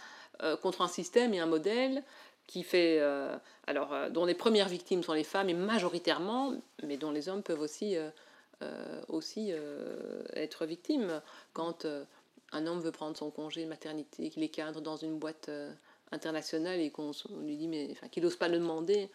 [0.43, 2.03] euh, contre un système et un modèle
[2.47, 6.55] qui fait, euh, alors, euh, dont les premières victimes sont les femmes, et majoritairement,
[6.85, 7.97] mais dont les hommes peuvent aussi,
[9.09, 9.53] aussi
[10.35, 11.23] être victimes.
[11.53, 11.87] Quand
[12.53, 15.51] un homme veut prendre son congé de maternité, qu'il est cadre dans une boîte
[16.13, 19.11] internationale et qu'on lui dit, mais enfin, qu'il n'ose pas le demander,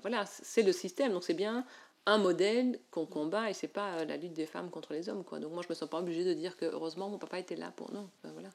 [0.00, 1.12] voilà, c'est le système.
[1.12, 1.66] Donc c'est bien
[2.06, 5.24] un modèle qu'on combat et c'est pas euh, la lutte des femmes contre les hommes
[5.24, 5.38] quoi.
[5.40, 7.72] Donc moi je me sens pas obligée de dire que heureusement mon papa était là
[7.74, 8.50] pour non, Enfin, voilà.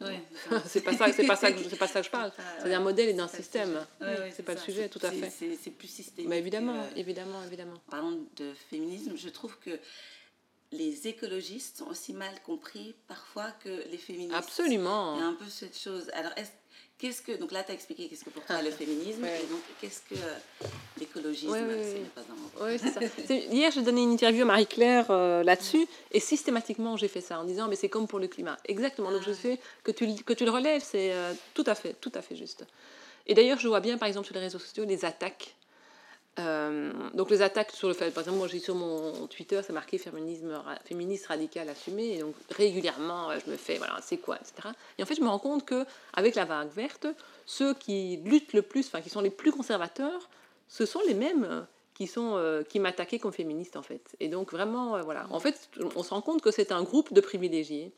[0.00, 0.20] Ouais,
[0.66, 2.30] c'est pas ça, c'est pas ça que je- c'est pas ça que je parle.
[2.62, 3.84] C'est un modèle et d'un système.
[4.00, 5.28] Ouais, c'est pas le sujet, tout à fait.
[5.28, 6.28] C'est c'est plus systémique.
[6.30, 7.74] Mais évidemment, que- évidemment, évidemment.
[7.90, 9.76] Parlons de féminisme, je trouve que
[10.70, 14.34] les écologistes ont aussi mal compris parfois que les féministes.
[14.36, 15.16] Absolument.
[15.16, 16.10] Il y a un peu cette chose.
[16.14, 16.50] Alors, est-ce-
[16.98, 17.32] qu'est-ce que.
[17.32, 19.40] Donc là, tu as expliqué qu'est-ce que pour toi le féminisme, Ouais.
[19.42, 20.18] et donc qu'est-ce que
[20.98, 22.02] l'écologisme Ouais, ouais.
[22.60, 23.34] Oui, ça.
[23.34, 27.44] Hier, j'ai donné une interview à Marie-Claire euh, là-dessus, et systématiquement, j'ai fait ça en
[27.44, 28.56] disant, mais c'est comme pour le climat.
[28.66, 29.10] Exactement.
[29.12, 31.94] Donc, je sais que tu, le- que tu le relèves, c'est euh, tout à fait,
[32.00, 32.64] tout à fait juste.
[33.26, 35.54] Et d'ailleurs, je vois bien, par exemple, sur les réseaux sociaux, les attaques.
[36.38, 39.72] Euh, donc, les attaques sur le fait, par exemple, moi, j'ai sur mon Twitter, c'est
[39.72, 44.36] marqué féminisme, féministe radical assumé, et donc régulièrement, euh, je me fais, voilà, c'est quoi,
[44.36, 44.68] etc.
[44.98, 47.06] Et en fait, je me rends compte que avec la vague verte,
[47.44, 50.28] ceux qui luttent le plus, enfin, qui sont les plus conservateurs,
[50.68, 51.62] ce sont les mêmes euh,
[51.94, 54.14] qui sont qui m'attaquaient comme féministe en fait.
[54.20, 55.26] Et donc vraiment voilà.
[55.30, 57.90] En fait, on se rend compte que c'est un groupe de privilégiés.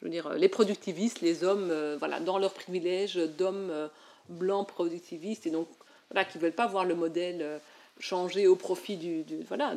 [0.00, 3.88] Je veux dire, les productivistes, les hommes, voilà, dans leurs privilèges d'hommes
[4.28, 5.68] blancs productivistes et donc
[6.10, 7.60] voilà, qui veulent pas voir le modèle
[7.96, 9.74] euh, changer au profit du, voilà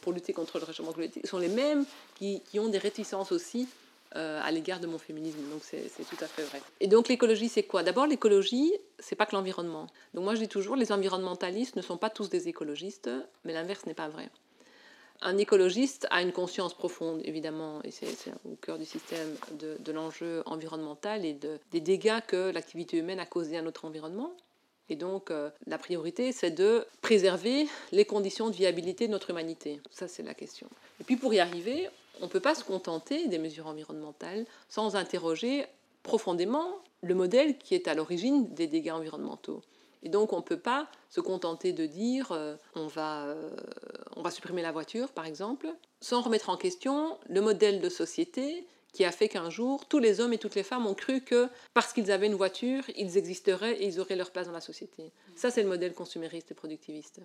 [0.00, 1.84] pour lutter contre le réchauffement climatique sont les mêmes
[2.16, 3.68] qui, qui ont des réticences aussi
[4.14, 5.40] à l'égard de mon féminisme.
[5.50, 6.62] Donc c'est tout à fait vrai.
[6.80, 7.82] Et donc l'écologie, c'est quoi?
[7.82, 9.88] D'abord, l'écologie, c'est pas que l'environnement.
[10.14, 13.10] Donc moi, je dis toujours, les environnementalistes ne sont pas tous des écologistes,
[13.44, 14.30] mais l'inverse n'est pas vrai.
[15.22, 18.08] Un écologiste a une conscience profonde, évidemment, et c'est
[18.44, 23.26] au cœur du système de, l'enjeu environnemental et de, des dégâts que l'activité humaine a
[23.26, 24.32] causés à notre environnement.
[24.88, 29.80] Et donc, euh, la priorité, c'est de préserver les conditions de viabilité de notre humanité.
[29.90, 30.68] Ça, c'est la question.
[31.00, 31.88] Et puis, pour y arriver,
[32.20, 35.66] on ne peut pas se contenter des mesures environnementales sans interroger
[36.02, 39.62] profondément le modèle qui est à l'origine des dégâts environnementaux.
[40.02, 43.50] Et donc, on ne peut pas se contenter de dire euh, on, va, euh,
[44.14, 45.68] on va supprimer la voiture, par exemple,
[46.00, 48.66] sans remettre en question le modèle de société
[48.96, 51.50] qui a fait qu'un jour, tous les hommes et toutes les femmes ont cru que
[51.74, 55.12] parce qu'ils avaient une voiture, ils existeraient et ils auraient leur place dans la société.
[55.36, 57.20] Ça, c'est le modèle consumériste et productiviste.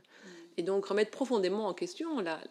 [0.58, 2.42] Et donc, remettre profondément en question la,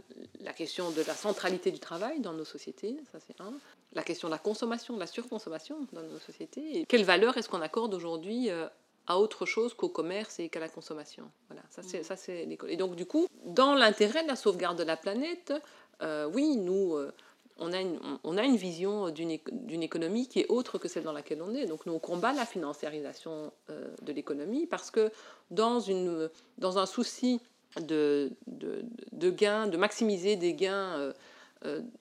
[0.40, 3.52] la question de la centralité du travail dans nos sociétés, ça c'est un.
[3.92, 6.78] La question de la consommation, de la surconsommation dans nos sociétés.
[6.78, 8.68] Et quelle valeur est-ce qu'on accorde aujourd'hui euh,
[9.06, 11.30] à autre chose qu'au commerce et qu'à la consommation?
[11.48, 14.84] Voilà, ça c'est ça c'est Et donc du coup, dans l'intérêt de la sauvegarde de
[14.84, 15.52] la planète,
[16.00, 17.12] euh, oui, nous euh,
[17.60, 21.12] on a une, on a une vision d'une économie qui est autre que celle dans
[21.12, 21.66] laquelle on est.
[21.66, 25.10] Donc nous, on combat la financiarisation euh, de l'économie parce que
[25.50, 27.40] dans, une, dans un souci
[27.80, 28.82] de, de,
[29.12, 31.12] de gain, de maximiser des gains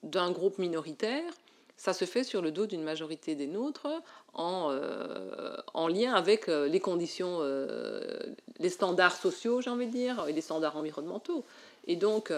[0.02, 1.32] d'un groupe minoritaire,
[1.80, 3.88] ça se fait sur le dos d'une majorité des nôtres
[4.34, 8.18] en, euh, en lien avec euh, les conditions, euh,
[8.58, 11.42] les standards sociaux, j'ai envie de dire, et les standards environnementaux.
[11.86, 12.34] Et donc,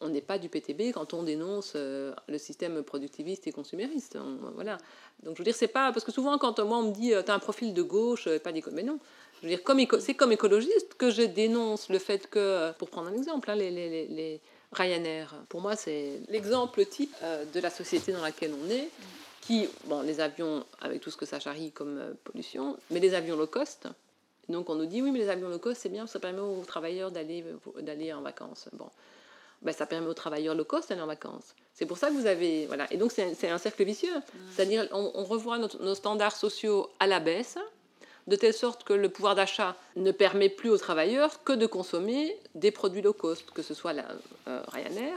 [0.00, 4.18] on n'est pas du PTB quand on dénonce le système productiviste et consumériste.
[4.54, 4.76] voilà.
[5.22, 5.92] Donc, je veux dire, c'est pas.
[5.92, 8.52] Parce que souvent, quand moi, on me dit, tu as un profil de gauche, pas
[8.52, 8.70] d'éco.
[8.72, 8.98] Mais non.
[9.40, 13.08] Je veux dire, comme c'est comme écologiste que je dénonce le fait que, pour prendre
[13.08, 14.40] un exemple, hein, les, les, les
[14.72, 18.88] Ryanair, pour moi, c'est l'exemple type euh, de la société dans laquelle on est,
[19.40, 23.14] qui, bon, les avions, avec tout ce que ça charrie comme euh, pollution, mais les
[23.14, 23.88] avions low cost.
[24.48, 26.64] Donc on nous dit, oui, mais les avions low cost, c'est bien, ça permet aux
[26.66, 27.44] travailleurs d'aller,
[27.80, 28.68] d'aller en vacances.
[28.72, 28.88] Bon,
[29.66, 31.54] ben, ça permet aux travailleurs low cost d'aller en vacances.
[31.74, 32.66] C'est pour ça que vous avez...
[32.66, 32.86] Voilà.
[32.90, 34.14] Et donc c'est un, cercle vicieux.
[34.50, 37.58] C'est-à-dire, on, on revoit nos standards sociaux à la baisse,
[38.26, 42.36] de telle sorte que le pouvoir d'achat ne permet plus aux travailleurs que de consommer
[42.54, 44.04] des produits low cost, que ce soit la,
[44.48, 45.16] euh, Ryanair,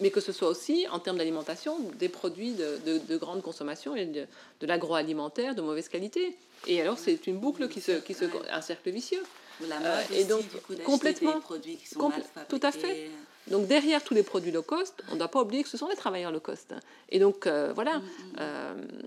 [0.00, 4.26] mais que ce soit aussi, en termes d'alimentation, des produits de, grande consommation et de,
[4.62, 6.36] l'agroalimentaire de mauvaise qualité.
[6.66, 9.22] Et alors, c'est une boucle qui se, qui se, un cercle vicieux.
[9.68, 10.44] La euh, et donc,
[10.84, 13.10] complètement, des produits qui sont mal tout à fait.
[13.48, 15.88] Donc derrière tous les produits low cost, on ne doit pas oublier que ce sont
[15.88, 16.74] les travailleurs low cost.
[17.08, 19.06] Et donc euh, voilà, mm, mm.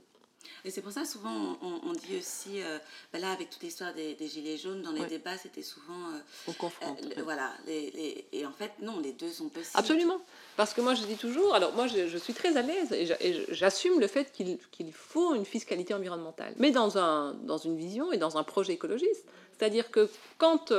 [0.65, 2.77] Et c'est pour ça, souvent, on, dit aussi, euh,
[3.13, 6.09] ben là, avec toute l'histoire des, Gilets jaunes, dans les débats, c'était souvent.
[6.13, 7.01] Euh, on confronte.
[7.17, 7.51] Euh, voilà.
[7.65, 9.71] Les, et en fait, non, les deux sont possibles.
[9.75, 10.19] Absolument.
[10.57, 13.99] Parce que moi, je dis toujours, alors moi, je, suis très à l'aise et j'assume
[13.99, 18.37] le fait qu'il faut une fiscalité environnementale, mais dans, un, dans une vision et dans
[18.37, 19.25] un projet écologiste.
[19.57, 20.73] C'est-à-dire que quand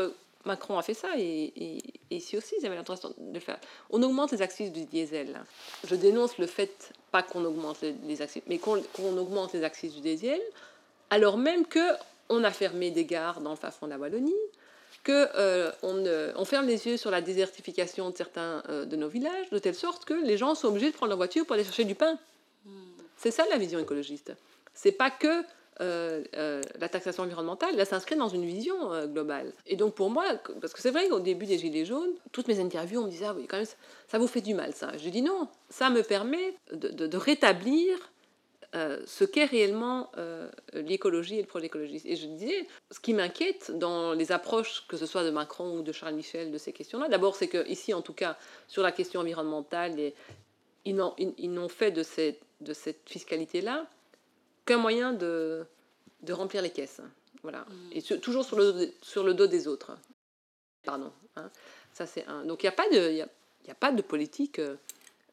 [0.45, 3.59] Macron a fait ça et, ici aussi, ils avaient l'intention de le faire.
[3.91, 5.41] On augmente les axes du diesel.
[5.87, 10.01] Je dénonce le fait, pas qu'on augmente les, les mais qu'on augmente les axes du
[10.01, 10.41] diesel,
[11.11, 11.93] alors même que
[12.31, 14.33] on a fermé des gares dans le fin fond de la Wallonie,
[15.03, 16.05] que euh, on,
[16.37, 19.75] on, ferme les yeux sur la désertification de certains euh, de nos villages, de telle
[19.75, 22.19] sorte que les gens sont obligés de prendre leur voiture pour aller chercher du pain.
[22.65, 22.71] Hmm.
[23.17, 24.33] C'est ça la vision écologiste.
[24.75, 25.43] C'est pas que
[25.81, 29.53] euh, euh, la taxation environnementale, elle s'inscrit dans une vision euh, globale.
[29.67, 30.25] Et donc pour moi,
[30.61, 33.27] parce que c'est vrai qu'au début des Gilets jaunes, toutes mes interviews, on me disait,
[33.27, 33.67] ah oui, quand même,
[34.07, 34.93] ça vous fait du mal, ça.
[34.99, 37.97] Je dis non, ça me permet de, rétablir
[38.73, 40.11] ce qu'est réellement
[40.75, 42.07] l'écologie et le projet écologiste.
[42.07, 45.83] Et je disais, ce qui m'inquiète dans les approches, que ce soit de Macron ou
[45.83, 48.37] de Charles Michel, de ces questions-là, d'abord, c'est qu'ici, en tout cas,
[48.69, 50.13] sur la question environnementale,
[50.85, 53.87] ils n'ont fait de cette fiscalité-là
[54.65, 55.65] qu'un moyen de,
[56.23, 57.01] de remplir les caisses.
[57.43, 57.61] Voilà.
[57.61, 57.93] Mm.
[57.93, 59.97] Et toujours sur le, sur le dos des autres.
[60.85, 61.13] Pardon.
[61.37, 61.51] Hein.
[61.93, 62.45] Ça, c'est un.
[62.45, 63.29] Donc, il n'y a, pas de, y a,
[63.67, 64.61] y a pas de politique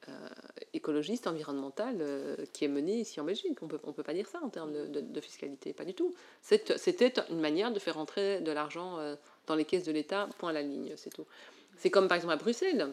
[0.10, 0.30] euh,
[0.74, 3.58] écologiste, environnementale euh, qui est menée ici en Belgique.
[3.62, 5.74] On ne on peut pas dire ça en termes de, de, fiscalité.
[5.74, 6.14] Pas du tout.
[6.42, 9.16] C'était une manière de faire rentrer de l'argent euh,
[9.48, 11.26] dans les caisses de l'État, point à la ligne, c'est tout.
[11.78, 12.88] C'est comme par exemple à Bruxelles.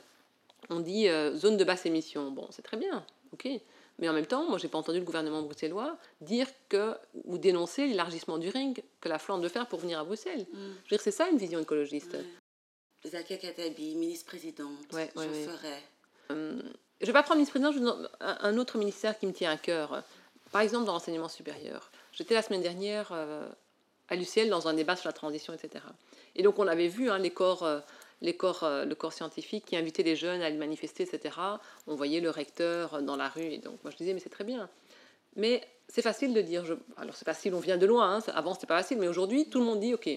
[0.71, 2.31] On dit zone de basse émission.
[2.31, 3.05] Bon, c'est très bien.
[3.33, 3.49] OK.
[3.99, 7.87] Mais en même temps, moi, j'ai pas entendu le gouvernement bruxellois dire que ou dénoncer
[7.87, 10.47] l'élargissement du ring que la Flandre veut faire pour venir à Bruxelles.
[10.53, 10.57] Mm.
[10.57, 12.17] Je veux dire, c'est ça une vision écologiste.
[13.07, 15.83] Zakia Katabi, ministre-présidente, ouais, je ferais.
[16.31, 16.61] Euh,
[17.01, 20.03] je vais pas prendre ministre-président, un autre ministère qui me tient à cœur.
[20.51, 21.91] Par exemple, dans l'enseignement supérieur.
[22.13, 23.47] J'étais la semaine dernière euh,
[24.09, 25.85] à l'UCL dans un débat sur la transition, etc.
[26.35, 27.63] Et donc, on avait vu hein, les corps.
[27.63, 27.81] Euh,
[28.25, 31.37] les corps, euh, le corps scientifique qui invitait les jeunes à aller manifester, etc.
[31.87, 33.45] On voyait le recteur dans la rue.
[33.45, 34.69] Et donc, moi, je disais, mais c'est très bien.
[35.37, 36.65] Mais c'est facile de dire.
[36.65, 36.75] Je...
[36.97, 38.17] Alors, c'est facile, on vient de loin.
[38.17, 38.21] Hein.
[38.35, 38.99] Avant, c'était pas facile.
[38.99, 40.09] Mais aujourd'hui, tout le monde dit, OK,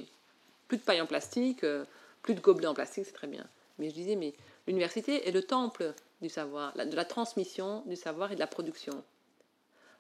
[0.70, 1.84] plus de paille en plastique, euh,
[2.22, 3.46] plus de gobelets en plastique, c'est très bien.
[3.78, 4.34] Mais je disais, mais
[4.68, 9.04] l'université est le temple du savoir, de la transmission du savoir et de la production.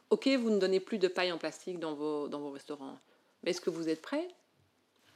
[0.09, 2.97] Ok, vous ne donnez plus de paille en plastique dans vos, dans vos restaurants,
[3.43, 4.27] mais est-ce que vous êtes prêt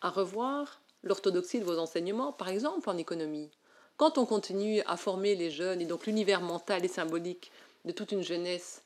[0.02, 3.50] à revoir l'orthodoxie de vos enseignements, par exemple en économie
[3.98, 7.52] Quand on continue à former les jeunes, et donc l'univers mental et symbolique
[7.86, 8.84] de toute une jeunesse,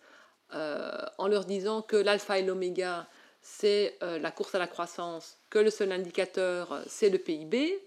[0.53, 3.07] euh, en leur disant que l'alpha et l'oméga,
[3.41, 7.80] c'est euh, la course à la croissance, que le seul indicateur, c'est le PIB,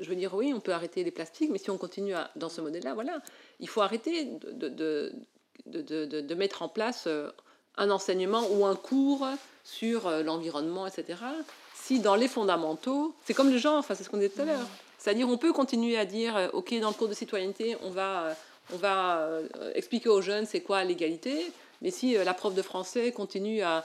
[0.00, 2.60] je veux dire, oui, on peut arrêter les plastiques, mais si on continue dans ce
[2.60, 3.20] modèle-là, voilà,
[3.60, 5.12] il faut arrêter de, de,
[5.66, 7.30] de, de mettre en place euh,
[7.76, 9.26] un enseignement ou un cours
[9.64, 11.20] sur euh, l'environnement, etc.
[11.90, 14.44] Si dans les fondamentaux, c'est comme le genre, enfin, c'est ce qu'on disait tout à
[14.44, 14.66] l'heure,
[14.96, 18.36] c'est-à-dire on peut continuer à dire, euh, ok, dans le cours de citoyenneté, on va,
[18.72, 19.28] on va
[19.74, 21.50] expliquer aux jeunes c'est quoi l'égalité,
[21.82, 23.82] mais si la prof de français continue à,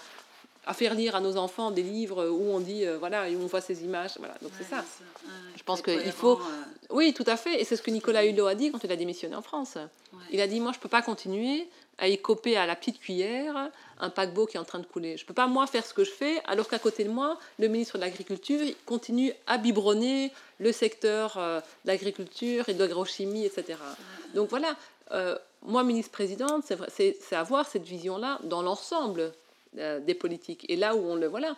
[0.66, 3.44] à faire lire à nos enfants des livres où on dit, euh, voilà, et où
[3.44, 4.14] on voit ces images.
[4.18, 4.84] Voilà, donc c'est ça.
[5.56, 6.40] je pense qu'il faut.
[6.40, 6.64] Euh.
[6.90, 7.62] Oui, tout à fait.
[7.62, 9.78] Et c'est ce que Nicolas Hulot a dit quand il a démissionné en France.
[10.32, 13.70] Il a dit Moi, je ne peux pas continuer à écoper à la petite cuillère
[14.00, 15.16] un paquebot qui est en train de couler.
[15.18, 17.40] Je ne peux pas, moi, faire ce que je fais, alors qu'à côté de moi,
[17.58, 23.46] le ministre de l'Agriculture continue à biberonner le secteur euh, de l'agriculture et de l'agrochimie,
[23.46, 23.80] etc.
[24.34, 24.76] Donc voilà.
[25.62, 29.32] moi, ministre-présidente, c'est avoir cette vision-là dans l'ensemble
[29.78, 30.66] euh, des politiques.
[30.70, 31.56] Et là où on le voilà,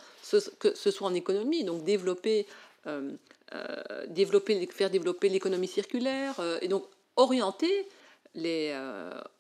[0.59, 2.47] que ce soit en économie, donc développer,
[2.87, 3.11] euh,
[3.53, 7.87] euh, développer faire développer l'économie circulaire et donc orienter
[8.33, 8.75] les,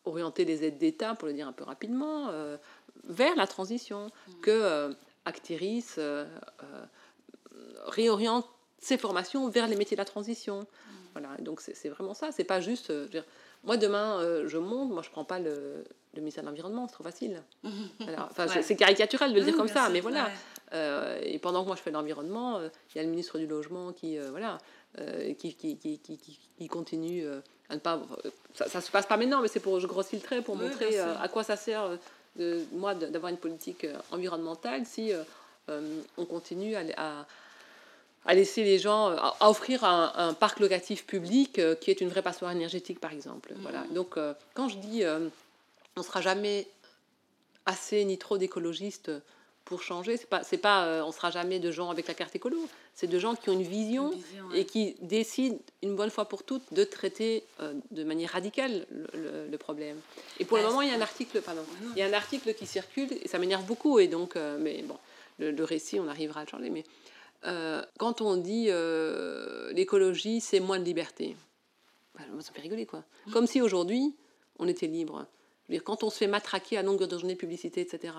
[0.05, 2.31] orienter les aides d'État, pour le dire un peu rapidement,
[3.05, 4.31] vers la transition, mmh.
[4.41, 5.99] que Actiris
[7.85, 8.47] réoriente
[8.79, 10.61] ses formations vers les métiers de la transition.
[10.61, 10.93] Mmh.
[11.13, 12.91] Voilà, donc c'est vraiment ça, c'est pas juste.
[13.63, 15.83] moi, demain, je monte, moi, je prends pas le,
[16.17, 17.41] le ministère de l'Environnement, c'est trop facile.
[18.61, 20.29] C'est caricatural de le dire comme ça, mais voilà.
[20.73, 23.47] Euh, et pendant que moi je fais l'environnement, euh, il y a le ministre du
[23.47, 24.57] Logement qui, euh, voilà,
[25.37, 27.25] qui, qui, qui, qui, continue
[27.69, 28.01] à ne pas.
[28.55, 29.79] Ça, ça se passe pas maintenant, mais c'est pour.
[29.79, 31.97] Je grossis le trait pour montrer à quoi ça sert,
[32.35, 35.11] de, moi, d'avoir une politique environnementale si
[35.69, 37.27] on continue à,
[38.25, 42.51] à laisser les gens, à, offrir un, parc locatif public qui est une vraie passoire
[42.51, 43.53] énergétique, par exemple.
[43.57, 43.81] Voilà.
[43.81, 43.93] Mmh.
[43.93, 44.15] Donc,
[44.55, 45.03] quand je dis
[45.97, 46.67] on ne sera jamais
[47.65, 49.11] assez ni trop d'écologistes
[49.65, 50.15] pour changer.
[50.15, 52.57] C'est pas, c'est pas, euh, on sera jamais de gens avec la carte écolo.
[52.93, 54.11] C'est de gens qui ont une vision,
[54.53, 59.57] et qui décident une bonne fois pour toutes de traiter euh, de manière radicale le,
[59.57, 59.97] problème.
[60.39, 61.63] Et pour le moment, il y a un article, pardon,
[61.95, 63.99] il y a un article qui circule et ça m'énerve beaucoup.
[63.99, 64.97] Et donc, euh, mais bon,
[65.39, 66.69] le, récit, on arrivera à le changer.
[66.69, 66.83] Mais
[67.97, 68.69] quand on dit
[69.73, 71.35] l'écologie, c'est moins de liberté,
[72.15, 73.03] bah, ça fait rigoler quoi.
[73.25, 73.31] Mmh.
[73.31, 74.15] Comme si aujourd'hui,
[74.59, 75.27] on était libre
[75.83, 78.13] quand on se fait matraquer à longueur de journée de publicité, etc.,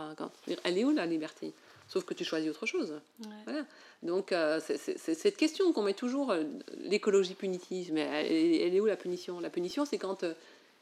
[0.65, 1.53] elle est où la liberté?
[1.89, 3.01] Sauf que tu choisis autre chose.
[3.45, 3.65] Voilà.
[4.03, 6.45] Donc, euh, c'est cette question qu'on met toujours, euh,
[6.83, 7.93] l'écologie punitive.
[7.95, 9.41] Mais elle, est où la punition?
[9.41, 10.35] La punition, c'est quand euh,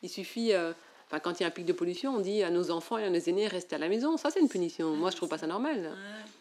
[0.02, 2.72] il suffit, enfin, quand il y a un pic de pollution, on dit à nos
[2.72, 4.16] enfants et à nos aînés, restez à la maison.
[4.16, 4.96] Ça, c'est une punition.
[4.96, 5.92] Moi, je trouve pas ça normal.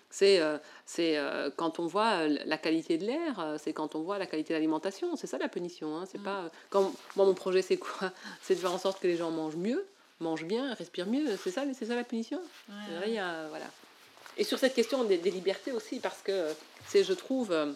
[0.09, 0.41] C'est
[0.85, 1.19] c'est
[1.57, 5.15] quand on voit la qualité de l'air, c'est quand on voit la qualité de l'alimentation.
[5.15, 5.97] C'est ça la punition.
[5.97, 6.05] Hein.
[6.11, 8.11] C'est pas quand moi mon projet c'est quoi?
[8.41, 9.85] C'est de faire en sorte que les gens mangent mieux
[10.19, 11.37] mange bien, respire mieux.
[11.41, 12.39] C'est ça, c'est ça la punition?
[13.49, 13.67] Voilà.
[14.37, 16.49] Et sur cette question des, libertés aussi, parce que
[16.87, 17.71] c'est, je trouve, euh,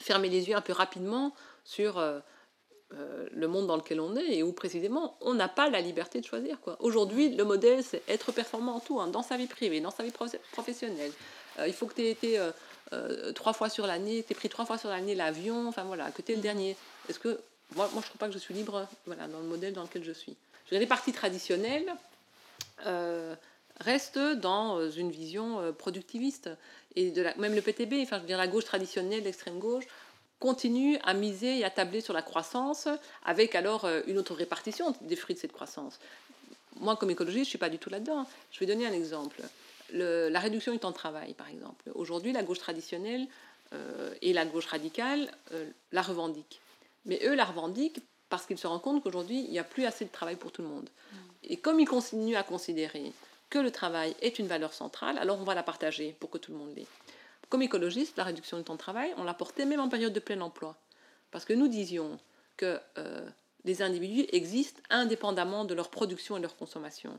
[0.00, 2.20] fermer les yeux un peu rapidement sur euh,
[2.94, 6.20] euh, le monde dans lequel on est et où précisément on n'a pas la liberté
[6.20, 6.60] de choisir.
[6.60, 6.76] Quoi.
[6.80, 10.04] Aujourd'hui, le modèle, c'est être performant en tout, hein, dans sa vie privée, dans sa
[10.04, 10.12] vie
[10.52, 11.12] professionnelle.
[11.66, 12.40] il faut que tu aies été
[13.34, 16.32] trois fois sur l'année, tu pris trois fois sur l'année l'avion, enfin voilà, que tu
[16.32, 16.42] es le mm.
[16.42, 16.76] dernier.
[17.08, 17.40] Est-ce que
[17.74, 19.82] moi, moi, je ne trouve pas que je suis libre voilà, dans le modèle dans
[19.82, 20.36] lequel je suis?
[20.70, 21.92] Les partis traditionnels
[22.86, 23.34] euh,
[23.80, 26.50] restent dans une vision euh, productiviste.
[26.96, 29.84] Et de la, même le PTB, enfin, je veux dire, la gauche traditionnelle, l'extrême gauche,
[30.40, 32.88] continue à miser et à tabler sur la croissance,
[33.24, 35.98] avec alors euh, une autre répartition des fruits de cette croissance.
[36.80, 38.26] Moi, comme écologiste, je ne suis pas du tout là-dedans.
[38.52, 39.40] Je vais donner un exemple.
[39.92, 41.90] la réduction du temps de travail, par exemple.
[41.94, 43.26] Aujourd'hui, la gauche traditionnelle
[44.22, 45.28] et la gauche radicale
[45.90, 46.60] la revendiquent.
[47.04, 50.04] Mais eux la revendiquent parce qu'ils se rendent compte qu'aujourd'hui, il n'y a plus assez
[50.04, 50.88] de travail pour tout le monde.
[51.44, 53.12] Et comme ils continuent à considérer
[53.50, 56.52] que le travail est une valeur centrale, alors on va la partager pour que tout
[56.52, 56.86] le monde l'ait.
[57.48, 60.20] Comme écologiste, la réduction du temps de travail, on l'a portée même en période de
[60.20, 60.76] plein emploi.
[61.30, 62.18] Parce que nous disions
[62.56, 63.26] que euh,
[63.64, 67.18] les individus existent indépendamment de leur production et de leur consommation.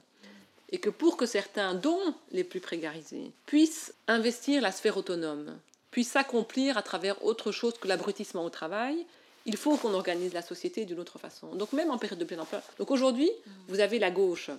[0.71, 5.57] Et que pour que certains, dont les plus précarisés, puissent investir la sphère autonome,
[5.89, 9.07] puissent s'accomplir à travers autre chose que l'abrutissement au travail,
[9.49, 11.47] il faut qu'on organise la société d'une autre façon.
[11.55, 12.61] Donc même en période de plein emploi.
[12.77, 13.29] Donc aujourd'hui,
[13.67, 14.51] vous avez la gauche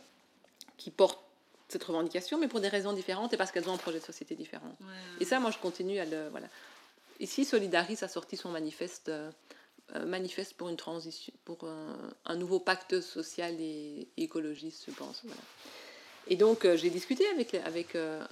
[0.76, 1.20] qui porte
[1.68, 4.34] cette revendication, mais pour des raisons différentes et parce qu'elles ont un projet de société
[4.34, 4.74] différent.
[5.20, 6.28] Et ça, moi, je continue à le...
[6.30, 6.48] Voilà.
[7.20, 9.30] Ici, Solidaris a sorti son manifeste, euh,
[9.94, 15.20] euh, manifeste pour une transition, pour un, un nouveau pacte social et, écologiste, je pense.
[15.22, 15.42] Voilà.
[16.26, 18.24] Et donc, euh, j'ai discuté avec, avec, euh,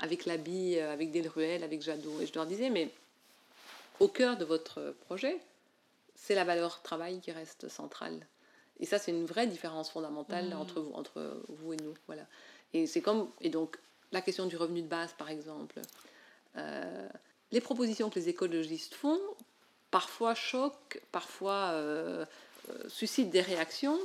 [0.00, 2.90] avec Labi, avec Delruel, avec Jadot, et je leur disais, mais
[4.00, 5.38] au cœur de votre projet,
[6.16, 8.26] c'est la valeur travail qui reste centrale.
[8.80, 11.94] Et ça, c'est une vraie différence fondamentale entre, vous, entre vous et nous.
[12.06, 12.26] Voilà.
[12.74, 13.30] Et c'est comme.
[13.40, 13.78] Et donc,
[14.12, 15.80] la question du revenu de base, par exemple.
[16.56, 17.08] Euh,
[17.52, 19.20] les propositions que les écologistes font,
[19.90, 22.24] parfois choquent, parfois euh,
[22.70, 23.98] euh, suscitent des réactions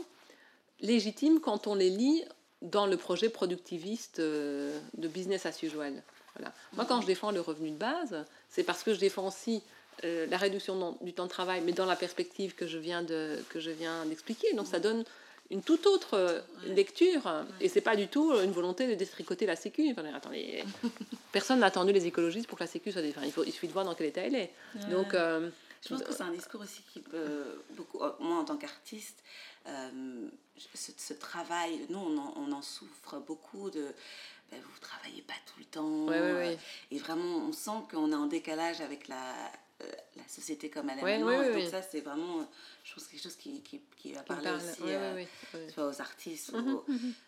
[0.79, 2.23] légitimes quand on les lit
[2.61, 6.03] dans le projet productiviste de business as usual.
[6.35, 6.53] Voilà.
[6.73, 9.63] Moi, quand je défends le revenu de base, c'est parce que je défends aussi
[10.03, 13.37] euh, la réduction du temps de travail, mais dans la perspective que je viens de
[13.49, 14.53] que je viens d'expliquer.
[14.53, 15.03] Donc, ça donne
[15.49, 17.21] une toute autre euh, lecture,
[17.59, 19.89] et c'est pas du tout une volonté de détricoter la Sécu.
[19.91, 20.63] Enfin, attendez,
[21.31, 23.01] personne n'a attendu les écologistes pour que la Sécu soit.
[23.01, 24.51] dé- Enfin, il, faut, il suffit de voir dans quel état elle est.
[24.89, 25.49] Donc, euh,
[25.83, 29.17] Je pense que c'est un discours aussi qui peut beaucoup, euh, moi en tant qu'artiste,
[29.67, 29.89] euh,
[30.73, 33.87] ce, ce travail, nous on en, on en souffre beaucoup de,
[34.51, 36.57] ben, vous travaillez pas tout le temps, Ouais, ouais, euh, ouais.
[36.91, 39.47] et vraiment on sent qu'on est en décalage avec la, euh,
[40.15, 42.47] la société comme elle est Ouais, maintenant, ouais, donc ça c'est vraiment,
[42.83, 44.57] je pense quelque chose qui, qui, qui va parler parle.
[44.57, 45.23] aussi euh,
[45.73, 46.85] soit aux artistes, Mhm, aux-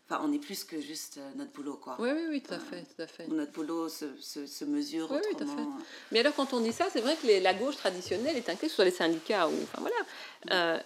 [0.10, 1.96] enfin on est plus que juste euh, notre boulot quoi.
[2.00, 3.28] Oui, oui, oui, tout à fait, tout à fait.
[3.28, 5.78] Notre boulot se, se, se mesure Oui, oui, tout à autrement.
[6.12, 8.76] Mais alors, quand on dit ça, c'est vrai que les- la gauche traditionnelle est ce
[8.76, 9.54] soit les syndicats ou.
[9.64, 9.96] Enfin, voilà.
[10.52, 10.80] Euh,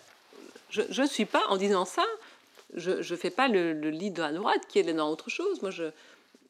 [0.69, 2.05] je ne suis pas, en disant ça,
[2.73, 5.61] je ne fais pas le, le lit de la droite qui est dans autre chose.
[5.61, 5.85] Moi, je.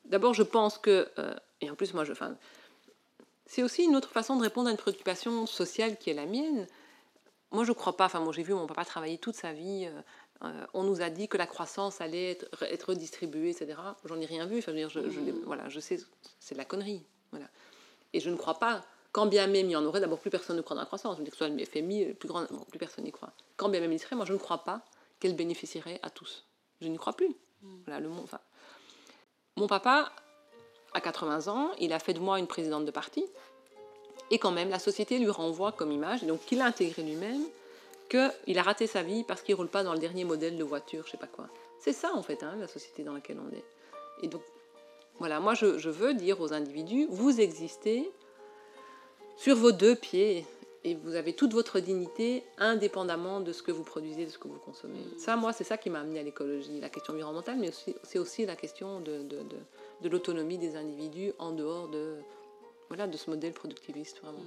[0.06, 1.08] D'abord, je pense que.
[1.20, 2.12] euh, et en plus, moi, je.
[2.14, 2.36] Enfin,
[3.48, 6.68] c'est aussi une autre façon de répondre à une préoccupation sociale qui est la mienne.
[7.52, 8.06] Moi, je crois pas.
[8.06, 9.86] Enfin, moi, j'ai vu mon papa travailler toute sa vie.
[9.86, 10.02] euh,
[10.44, 13.80] euh, on nous a dit que la croissance allait être, être redistribuée, etc.
[14.06, 14.60] J'en ai rien vu.
[14.60, 15.00] Enfin, je, dire, je,
[15.46, 16.00] voilà, je sais,
[16.40, 17.04] c'est de la connerie.
[17.32, 17.48] Voilà.
[18.14, 20.58] Et je ne crois pas, quand bien même il y en aurait, d'abord plus personne
[20.58, 21.16] ne croit dans la croissance.
[21.16, 23.12] Je veux dire que ce soit le FMI, le plus, grand, bon, plus personne n'y
[23.12, 23.32] croit.
[23.56, 24.84] Quand bien même il serait, moi je ne crois pas
[25.20, 26.46] qu'elle bénéficierait à tous.
[26.82, 27.36] Je n'y crois plus.
[27.86, 28.40] Voilà, le monde, enfin,
[29.56, 30.12] mon papa,
[30.94, 33.26] à 80 ans, il a fait de moi une présidente de parti.
[34.32, 37.44] Et quand même, la société lui renvoie comme image, donc qu'il a intégré lui-même,
[38.10, 40.64] qu'il a raté sa vie parce qu'il ne roule pas dans le dernier modèle de
[40.64, 41.48] voiture, je sais pas quoi.
[41.80, 43.64] C'est ça, en fait, hein, la société dans laquelle on est.
[44.24, 44.42] Et donc,
[45.20, 48.10] voilà, moi, je, veux dire aux individus, vous existez
[49.36, 50.46] sur vos deux pieds
[50.84, 54.48] et vous avez toute votre dignité indépendamment de ce que vous produisez, de ce que
[54.48, 55.00] vous consommez.
[55.18, 57.72] Ça, moi, c'est ça qui m'a amené à l'écologie, la question environnementale, mais
[58.04, 59.24] c'est aussi la question de,
[60.02, 62.22] de l'autonomie des individus en dehors de,
[62.90, 64.46] ce modèle productiviste, vraiment.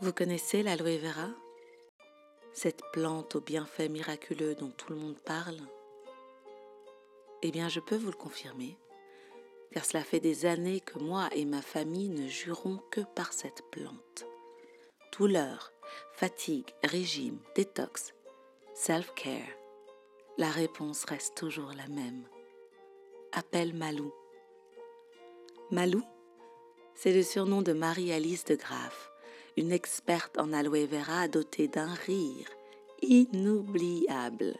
[0.00, 1.28] Vous connaissez l'aloe vera?
[2.52, 5.58] Cette plante aux bienfaits miraculeux dont tout le monde parle?
[7.42, 8.78] Eh bien, je peux vous le confirmer,
[9.72, 13.62] car cela fait des années que moi et ma famille ne jurons que par cette
[13.70, 14.26] plante.
[15.16, 15.72] Douleur,
[16.12, 18.14] fatigue, régime, détox,
[18.74, 19.56] self-care.
[20.38, 22.24] La réponse reste toujours la même.
[23.36, 24.12] Appelle Malou.
[25.72, 26.04] Malou,
[26.94, 29.10] c'est le surnom de Marie-Alice de Graff,
[29.56, 32.48] une experte en aloe vera dotée d'un rire
[33.02, 34.54] inoubliable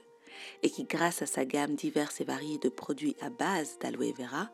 [0.64, 4.50] et qui, grâce à sa gamme diverse et variée de produits à base d'aloe vera,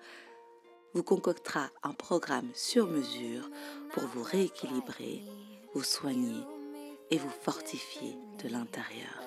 [0.92, 3.48] vous concoctera un programme sur mesure
[3.94, 5.22] pour vous rééquilibrer,
[5.72, 6.42] vous soigner
[7.10, 9.18] et vous fortifier de l'intérieur.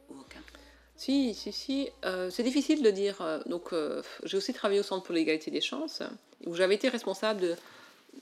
[0.10, 0.40] Ou aucun
[0.98, 1.90] Si, si, si.
[2.06, 3.22] euh, c'est difficile de dire.
[3.22, 6.02] euh, donc, euh, j'ai aussi travaillé au Centre pour l'égalité des chances,
[6.46, 7.56] où j'avais été responsable de,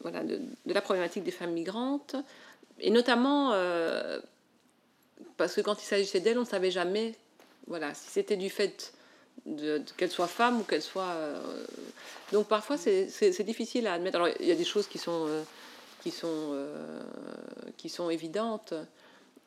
[0.02, 2.18] voilà, de, la problématique des femmes migrantes,
[2.80, 3.54] et notamment
[5.38, 7.16] parce que quand il s'agissait d'elle, on ne savait jamais
[7.68, 8.94] voilà, si c'était du fait
[9.46, 11.14] de, qu'elle soit femme ou qu'elle soit.
[11.14, 11.66] euh,
[12.34, 14.18] donc parfois c'est difficile à admettre.
[14.18, 15.28] Alors il y a des choses qui sont,
[16.04, 16.58] qui sont,
[17.78, 18.74] qui sont évidentes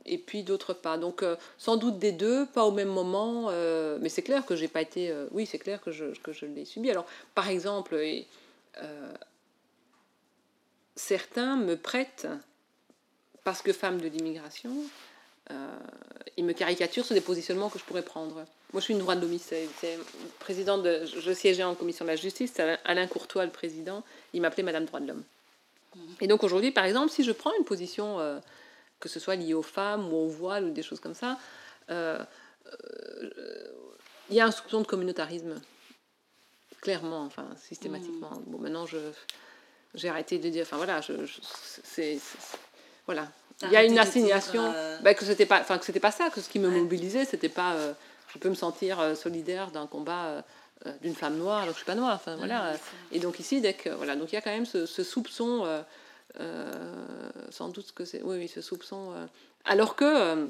[0.08, 0.98] et puis d'autres pas.
[0.98, 4.56] Donc euh, sans doute des deux, pas au même moment, euh, mais c'est clair que
[4.56, 5.10] j'ai pas été.
[5.10, 6.90] euh, oui, c'est clair que je, que je l'ai subi.
[6.90, 8.26] Alors par exemple, et,
[10.96, 12.28] certains me prêtent
[13.44, 14.72] parce que femme de l'immigration.
[16.36, 18.34] Ils me caricaturent sur des positionnements que je pourrais prendre.
[18.34, 19.98] Moi, je suis une droite de l'homme, c'est
[20.38, 22.52] président de, je siégeais en commission de la justice,
[22.84, 24.04] Alain- Courtois, le président,
[24.34, 25.22] il m'appelait Madame droit de l'homme.
[26.20, 28.20] Et donc aujourd'hui, par exemple, si je prends une position,
[29.00, 31.38] que ce soit liée aux femmes ou au voile ou des choses comme ça,
[31.90, 32.18] euh,
[32.66, 33.30] euh,
[34.30, 35.54] il y a un soupçon de communautarisme,
[36.80, 38.30] clairement, enfin systématiquement.
[38.46, 38.98] Bon, maintenant, je
[39.94, 41.40] j'ai arrêté de dire, enfin voilà, je, je-
[41.82, 42.18] c'est,
[43.06, 43.26] voilà.
[43.62, 46.28] Il y a une assignation, euh, bah, que c'était pas, enfin que c'était pas ça,
[46.30, 46.78] que ce qui me Ouais.
[46.80, 47.92] mobilisait, c'était pas, euh,
[48.32, 50.44] je peux me sentir solidaire d'un combat
[51.02, 52.70] d'une femme noire alors que je suis pas noire, enfin voilà.
[52.70, 52.78] Ouais, euh,
[53.10, 55.64] Et donc ici, dès que voilà, donc il y a quand même ce, ce soupçon,
[55.64, 55.82] euh,
[56.40, 59.26] euh, sans doute que c'est, oui, ce soupçon, euh,
[59.64, 60.46] alors que euh,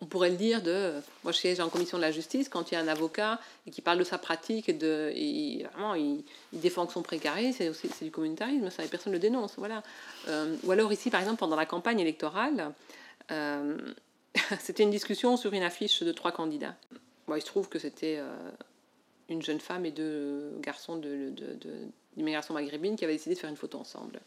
[0.00, 2.74] on pourrait le dire de, moi je siège en commission de la justice quand il
[2.74, 6.86] y a un avocat qui parle de sa pratique et de, et vraiment il, défend
[6.86, 9.82] que son précaré, c'est aussi du communautarisme, ça et personne ne le dénonce, voilà.
[10.64, 12.72] Ou alors ici par exemple pendant la campagne électorale,
[14.58, 16.74] c'était une discussion sur une affiche de trois candidats.
[17.28, 18.20] Bon, il se trouve que c'était
[19.28, 23.40] une jeune femme et deux garçons de, de, de- d'immigration maghrébine qui avaient décidé de
[23.40, 24.20] faire une photo ensemble.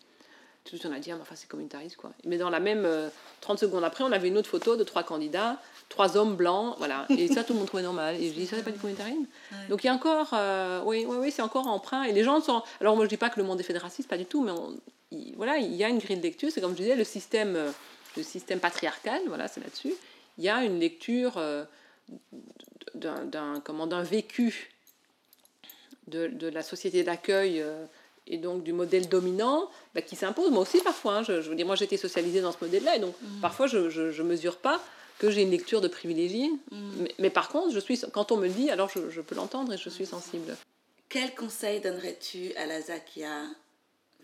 [0.63, 2.11] Tout on a dit, ah, mais enfin, c'est communautariste, quoi.
[2.23, 3.09] Mais dans la même, euh,
[3.41, 7.05] 30 secondes après, on avait une autre photo de trois candidats, trois hommes blancs, voilà.
[7.09, 8.15] Et ça, tout le monde trouvait normal.
[8.19, 9.27] Et je dis, ça, c'est pas du communautarisme?
[9.51, 9.67] Ouais.
[9.69, 12.01] Donc il y a encore, euh, oui, oui, oui, c'est encore emprunt.
[12.05, 12.63] Et les gens sont.
[12.81, 14.75] Alors moi, je dis pas que le monde est fédéraliste, pas du tout, mais on-
[15.11, 16.49] il- voilà, il y a une grille de lecture.
[16.51, 17.69] C'est comme je disais, le système, euh,
[18.17, 19.93] le système patriarcal, voilà, c'est là-dessus.
[20.39, 21.63] Il y a une lecture euh,
[22.95, 24.71] d'un, d'un, comment, d'un vécu
[26.07, 27.85] de, de la société d'accueil euh,
[28.27, 30.51] et donc du modèle dominant bah, qui s'impose.
[30.51, 31.17] Moi aussi, parfois.
[31.17, 31.23] hein.
[31.23, 32.95] je, je veux dire, moi, j'ai été socialisée dans ce modèle-là.
[32.95, 34.81] Et donc, parfois, je ne mesure pas
[35.19, 36.51] que j'ai une lecture de privilégié.
[36.71, 39.35] Mais, mais par contre, je suis, quand on me le dit, alors je, je peux
[39.35, 40.57] l'entendre et je suis sensible.
[41.07, 43.43] Quel conseil donnerais-tu à Laza qui a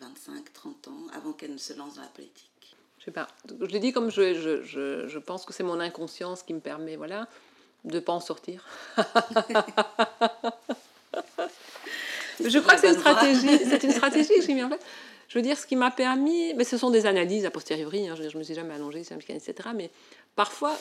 [0.01, 2.75] 25, 30 ans avant qu'elle ne se lance dans la politique?
[2.99, 3.27] Je sais pas.
[3.47, 6.59] Je l'ai dit comme je, je, je, je pense que c'est mon inconscience qui me
[6.59, 7.27] permet, voilà,
[7.85, 8.65] de pas en sortir.
[12.49, 13.59] je crois que c'est une stratégie.
[13.69, 14.81] C'est une stratégie que j'ai mis en place.
[15.27, 18.07] Je veux dire, ce qui m'a permis, mais ce sont des analyses a posteriori.
[18.09, 19.69] hein, je, veux dire, je me suis jamais allongée, c'est un mécanisme, etc.
[19.73, 19.89] Mais
[20.35, 20.77] parfois,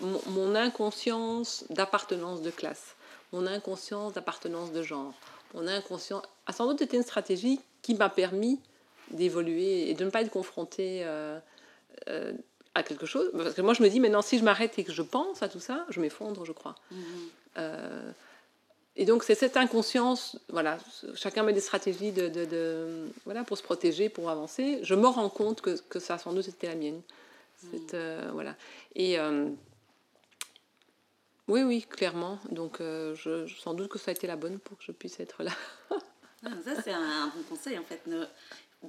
[0.00, 2.96] mon, mon inconscience d'appartenance de classe,
[3.32, 5.14] mon inconscience d'appartenance de genre,
[5.54, 8.60] mon inconscient a sans doute été une stratégie qui m'a permis
[9.10, 11.38] d'évoluer et de ne pas être confrontée euh,
[12.08, 12.32] euh,
[12.74, 13.30] à quelque chose.
[13.36, 15.48] Parce que moi, je me dis, maintenant, si je m'arrête et que je pense à
[15.48, 16.74] tout ça, je m'effondre, je crois.
[17.58, 18.10] Euh,
[18.96, 20.78] et donc, c'est cette inconscience, voilà,
[21.14, 24.78] chacun met des stratégies de, de- de- voilà, pour se protéger, pour avancer.
[24.82, 27.00] Je me rends compte que, que ça, sans doute, c'était la mienne.
[27.70, 28.54] C'est, euh, voilà.
[28.94, 29.48] Et euh,
[31.48, 32.38] oui, oui, clairement.
[32.50, 34.92] Donc, euh, je, je- sans doute que ça a été la bonne pour que je
[34.92, 35.50] puisse être là.
[36.46, 38.06] Ah, Ça, c'est un, un bon conseil, en fait.
[38.06, 38.24] Ne,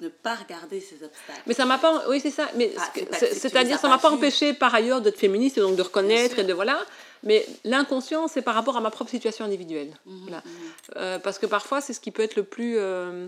[0.01, 1.41] ne pas regarder ces obstacles.
[1.47, 2.03] Mais ça m'a pas.
[2.09, 2.49] Oui, c'est ça.
[2.55, 2.89] Mais Ah,
[3.31, 6.53] c'est-à-dire, ça m'a pas empêché par ailleurs d'être féministe et donc de reconnaître et de
[6.53, 6.79] voilà.
[7.23, 9.91] Mais l'inconscient, c'est par rapport à ma propre situation individuelle.
[10.05, 10.37] Mhm, Voilà.
[10.45, 10.51] mhm.
[10.97, 13.27] Euh, parce que parfois, c'est ce qui peut être le plus, euh,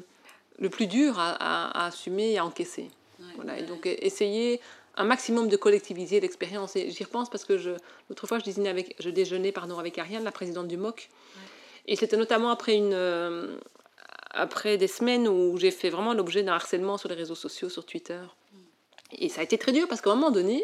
[0.60, 2.90] le plus dur à, à- à assumer et à encaisser.
[3.20, 3.58] Ouais, Voilà.
[3.58, 4.62] Et donc, essayer
[5.00, 6.76] un maximum de collectiviser l'expérience.
[6.76, 7.72] Et j'y repense parce que je,
[8.10, 11.10] l'autre fois, je déjeunais avec, je déjeunais pardon, avec Ariane, la présidente du MOC.
[11.88, 13.58] Et c'était notamment après, une, euh,
[14.38, 17.86] après des semaines où j'ai fait vraiment l'objet d'un harcèlement sur les réseaux sociaux, sur
[17.86, 18.20] Twitter.
[19.18, 20.64] Et ça a été très dur parce qu'à un moment donné,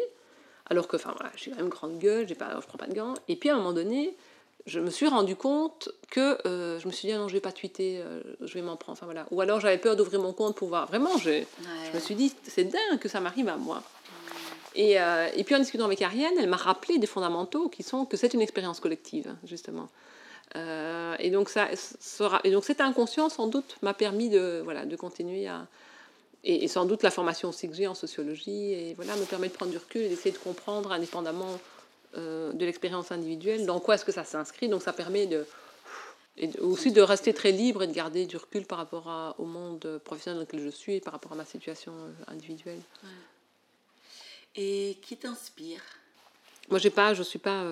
[0.70, 2.94] alors que enfin, voilà, j'ai quand même grande gueule, j'ai pas, je prends pas de
[2.94, 4.14] gants, et puis à un moment donné,
[4.66, 7.40] je me suis rendu compte que euh, je me suis dit, ah non, je vais
[7.40, 8.96] pas tweeter, euh, je vais m'en prendre.
[8.96, 9.26] Enfin, voilà.
[9.30, 10.86] Ou alors j'avais peur d'ouvrir mon compte pour voir.
[10.86, 11.46] Vraiment, Ouais.
[11.90, 13.82] je me suis dit, c'est dingue que ça m'arrive à moi.
[14.74, 18.06] Et, euh, et puis en discutant avec Ariane, elle m'a rappelé des fondamentaux qui sont
[18.06, 19.88] que c'est une expérience collective, justement.
[20.56, 21.68] Euh, et, donc ça,
[22.00, 25.66] sera, et donc cet inconscient, sans doute, m'a permis de, voilà, de continuer à...
[26.44, 29.48] Et, et sans doute la formation aussi que j'ai en sociologie, et voilà, me permet
[29.48, 31.58] de prendre du recul et d'essayer de comprendre, indépendamment
[32.16, 34.68] euh, de l'expérience individuelle, dans quoi est-ce que ça s'inscrit.
[34.68, 35.46] Donc ça permet de,
[36.36, 39.46] et aussi de rester très libre et de garder du recul par rapport à- au
[39.46, 42.80] monde professionnel dans lequel je suis et par rapport à ma situation euh, individuelle.
[44.54, 45.80] Et qui t'inspire?
[46.68, 47.64] Moi, j'ai pas, je suis pas,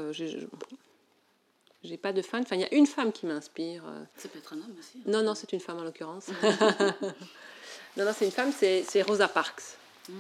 [1.85, 2.43] j'ai- pas de fan.
[2.43, 3.83] Enfin, il y a une femme qui m'inspire.
[3.87, 4.99] euh, Ça peut être un homme aussi.
[4.99, 5.03] hein.
[5.07, 6.27] Non, non, c'est une femme en l'occurrence.
[7.97, 9.63] non, non, c'est une femme, c'est c'est Rosa Parks.
[10.09, 10.13] Mm.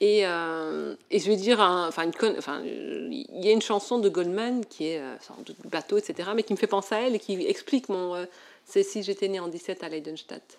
[0.00, 3.98] Et, euh, et je vais dire, un- enfin, con- enfin, il y a une chanson
[4.00, 7.00] de Goldman qui est euh, sans doute bateau, etc., mais qui me fait penser à
[7.02, 8.14] elle et qui explique mon.
[8.16, 8.24] euh,
[8.64, 10.58] c'est si j'étais née en 17 à Leidenstadt.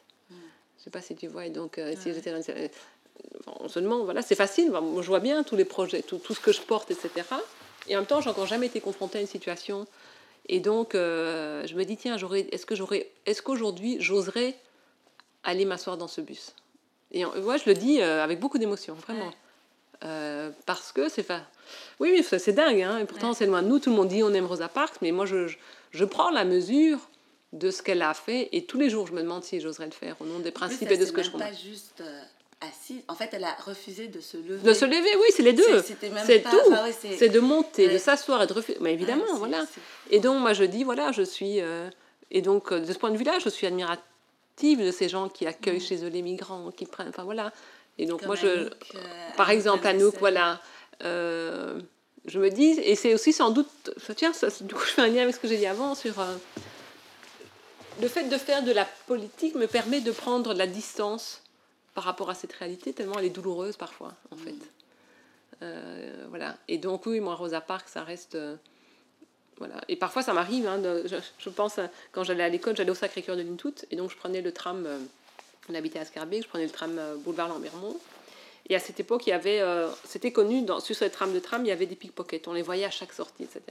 [0.78, 1.46] Je sais pas si tu vois.
[1.46, 2.68] Et donc, euh, si j'étais euh,
[3.40, 4.66] enfin, on se demande, voilà, c'est facile.
[5.02, 7.10] Je vois bien tous les projets, tout, tout ce que je porte, etc.
[7.88, 9.86] Et en même temps, j'ai encore jamais été confrontée à une situation.
[10.50, 14.56] Et donc, euh, je me dis, tiens, j'aurais, est-ce que j'aurais, est-ce qu'aujourd'hui, j'oserais
[15.44, 16.54] aller m'asseoir dans ce bus?
[17.12, 19.28] Et moi, je le dis euh, avec beaucoup d'émotion, vraiment.
[19.28, 19.34] Ouais.
[20.06, 21.46] Euh, parce que c'est fa-
[22.02, 23.36] oui oui c'est dingue hein, et pourtant Ouais.
[23.38, 25.48] c'est loin de nous tout le monde dit on aime Rosa Parks mais moi je,
[25.48, 25.58] je,
[25.92, 26.98] je prends la mesure
[27.54, 29.92] de ce qu'elle a fait et tous les jours je me demande si j'oserais le
[29.94, 32.04] faire au nom des principes et de ce que je comprends pas juste
[32.68, 33.02] assise.
[33.08, 34.68] En fait, elle a refusé de se lever.
[34.68, 35.82] de se lever oui c'est les deux.
[35.82, 36.50] C'est- tout.
[36.68, 38.78] enfin, ouais, c'est- de monter de s'asseoir et de refuser.
[38.82, 39.66] Mais évidemment Ouais, voilà.
[40.12, 41.90] et donc moi je dis voilà je suis euh,
[42.32, 45.30] et donc euh, de ce point de vue là je suis admirative de ces gens
[45.30, 47.52] qui accueillent chez eux les migrants qui prennent enfin voilà.
[48.00, 48.70] Et donc Comme moi je euh,
[49.38, 50.60] par exemple, Anouk, voilà.
[52.26, 55.02] Je me dis, et c'est aussi sans doute, ça, tiens, ça, du coup, je fais
[55.02, 56.14] un lien avec ce que j'ai dit avant sur
[58.02, 61.43] le fait de faire de la politique me permet de prendre de la distance
[61.94, 64.56] par rapport à cette réalité, tellement elle est douloureuse parfois, en fait.
[65.62, 66.58] Euh, voilà.
[66.68, 68.36] Et donc, oui, moi, Rosa Parks, ça reste.
[68.36, 68.56] euh,
[69.58, 69.76] voilà.
[69.88, 70.68] Et parfois, ça m'arrive.
[70.68, 73.96] hein, je, je pense, à- quand j'allais à l'école, j'allais au Sacré-Cœur de Lintout, et
[73.96, 74.86] donc je prenais le tram.
[74.86, 74.98] euh,
[75.70, 77.98] on habitait à Scarbeck, je prenais le tram euh, boulevard Lambermont.
[78.70, 81.40] Et à cette époque, il y avait, euh, c'était connu, dans, sur cette tram de
[81.40, 82.48] tram, il y avait des pickpockets.
[82.48, 83.62] On les voyait à chaque sortie, etc.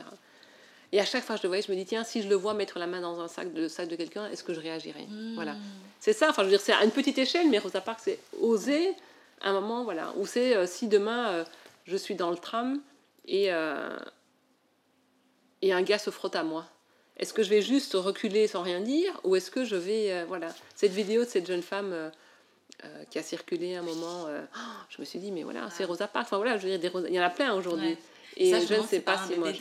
[0.95, 2.35] Et à chaque fois que je le voyais, je me dis, tiens, si je le
[2.35, 5.07] vois mettre la main dans un sac de, sac de quelqu'un, est-ce que je réagirais?
[5.35, 5.57] Voilà.
[6.01, 8.19] C'est ça, enfin, je veux dire, c'est à une petite échelle, mais Rosa Parks, c'est
[8.41, 8.93] oser
[9.41, 10.13] un moment, voilà.
[10.19, 11.45] Ou c'est euh, si demain, euh,
[11.87, 12.81] je suis dans le tram
[13.27, 13.97] et, euh,
[15.63, 16.67] et un gars se frotte à moi.
[17.17, 20.25] Est-ce que je vais juste reculer sans rien dire ou est-ce que je vais.
[20.25, 20.49] voilà.
[20.75, 21.95] Cette vidéo de cette jeune femme
[23.11, 26.27] qui a circulé un moment, oh, je me suis dit, mais voilà, c'est Rosa Parks.
[26.27, 27.91] Enfin voilà, je veux dire, des Rosa- il y en a plein aujourd'hui.
[27.91, 27.99] Ouais.
[28.39, 29.53] Et Ça, je ne sais pas si moi.
[29.53, 29.59] je-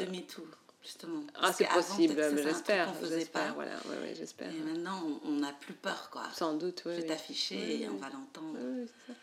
[0.84, 1.22] justement.
[1.36, 2.94] Ah, c'est possible, j'espère.
[2.96, 3.52] faisait pas.
[3.54, 4.50] voilà, ouais, ouais, j'espère.
[4.54, 6.24] Et maintenant, on n'a plus peur, quoi.
[6.36, 6.92] Sans doute, oui.
[6.94, 7.08] Je vais oui.
[7.08, 8.00] t'afficher Oui, et on oui.
[8.00, 8.58] va l'entendre.
[8.60, 9.16] Oui.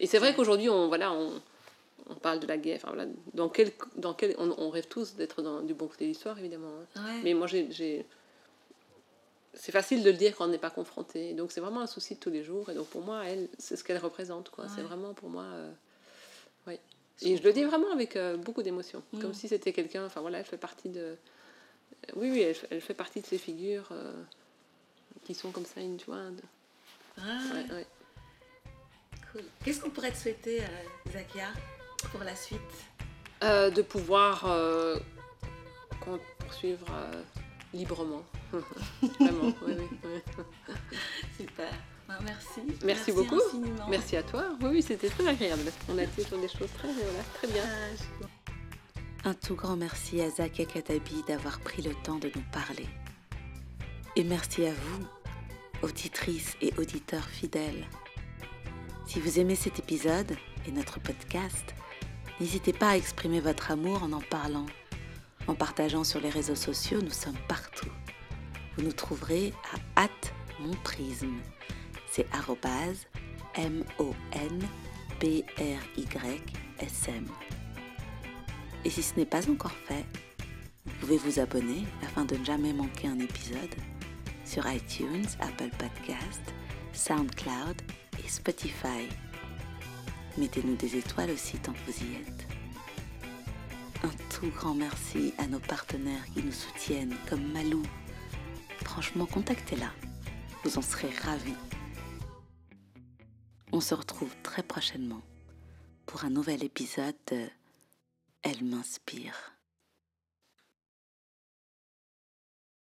[0.00, 1.40] Et c'est vrai qu'aujourd'hui, on, voilà, on,
[2.10, 2.76] on parle de la guerre.
[2.82, 6.04] Enfin, voilà, dans quel, dans quel, on, on rêve tous d'être dans du bon côté
[6.04, 6.72] de l'histoire, évidemment.
[6.96, 7.20] hein.
[7.22, 8.04] Mais moi, j'ai,
[9.56, 11.32] c'est facile de le dire quand on n'est pas confronté.
[11.34, 12.68] Donc, c'est vraiment un souci de tous les jours.
[12.70, 14.50] Et donc, pour moi, elle, c'est ce qu'elle représente.
[14.50, 14.66] Quoi.
[14.74, 15.44] C'est vraiment pour moi.
[15.44, 15.70] euh,
[16.66, 16.80] ouais.
[17.22, 19.02] Et je le dis vraiment avec euh, beaucoup d'émotion.
[19.20, 19.34] Comme Mm.
[19.34, 20.04] si c'était quelqu'un.
[20.06, 21.16] Enfin, voilà, elle fait partie de.
[22.16, 24.12] Oui, oui, elle, fait- elle fait partie de ces figures euh,
[25.24, 25.96] qui sont comme ça, une
[26.30, 26.42] de-
[27.18, 27.86] Ah, ouais, ouais.
[29.32, 29.42] cool.
[29.64, 31.48] Qu'est-ce qu'on pourrait te souhaiter, euh, Zakia,
[32.10, 32.60] pour la suite?
[33.42, 34.98] Euh, de pouvoir euh,
[36.40, 37.22] poursuivre euh,
[37.72, 38.24] librement.
[39.20, 40.42] Vraiment, oui, oui, oui.
[41.38, 41.72] Super.
[42.08, 42.60] Ben, merci.
[42.84, 43.36] Merci beaucoup.
[43.46, 43.88] infiniment.
[43.88, 44.44] Merci à toi.
[44.60, 45.62] Oui, oui, c'était très agréable.
[45.88, 47.62] On a été sur des choses très, voilà, très bien.
[47.64, 52.44] Ah, je- Un tout grand merci à Zakia Katabi d'avoir pris le temps de nous
[52.52, 52.86] parler.
[54.16, 55.06] Et merci à vous,
[55.82, 57.86] auditrices et auditeurs fidèles.
[59.06, 60.36] Si vous aimez cet épisode
[60.66, 61.74] et notre podcast,
[62.38, 64.66] n'hésitez pas à exprimer votre amour en en parlant.
[65.46, 67.88] En partageant sur les réseaux sociaux, nous sommes partout.
[68.76, 69.52] Vous nous trouverez
[69.96, 71.34] à hâte mon prisme.
[72.14, 72.28] C'est
[73.56, 74.06] M-O-N-P-R-Y-S-M.
[78.84, 80.04] Et si ce n'est pas encore fait,
[80.86, 83.74] vous pouvez vous abonner afin de ne jamais manquer un épisode
[84.44, 86.54] sur iTunes, Apple Podcast,
[86.92, 87.82] SoundCloud
[88.24, 89.08] et Spotify.
[90.38, 92.46] Mettez-nous des étoiles aussi tant que vous y êtes.
[94.04, 97.82] Un tout grand merci à nos partenaires qui nous soutiennent comme Malou.
[98.84, 99.90] Franchement, contactez-la.
[100.62, 101.56] Vous en serez ravis.
[103.74, 105.20] On se retrouve très prochainement
[106.06, 107.48] pour un nouvel épisode de
[108.44, 109.53] Elle m'inspire.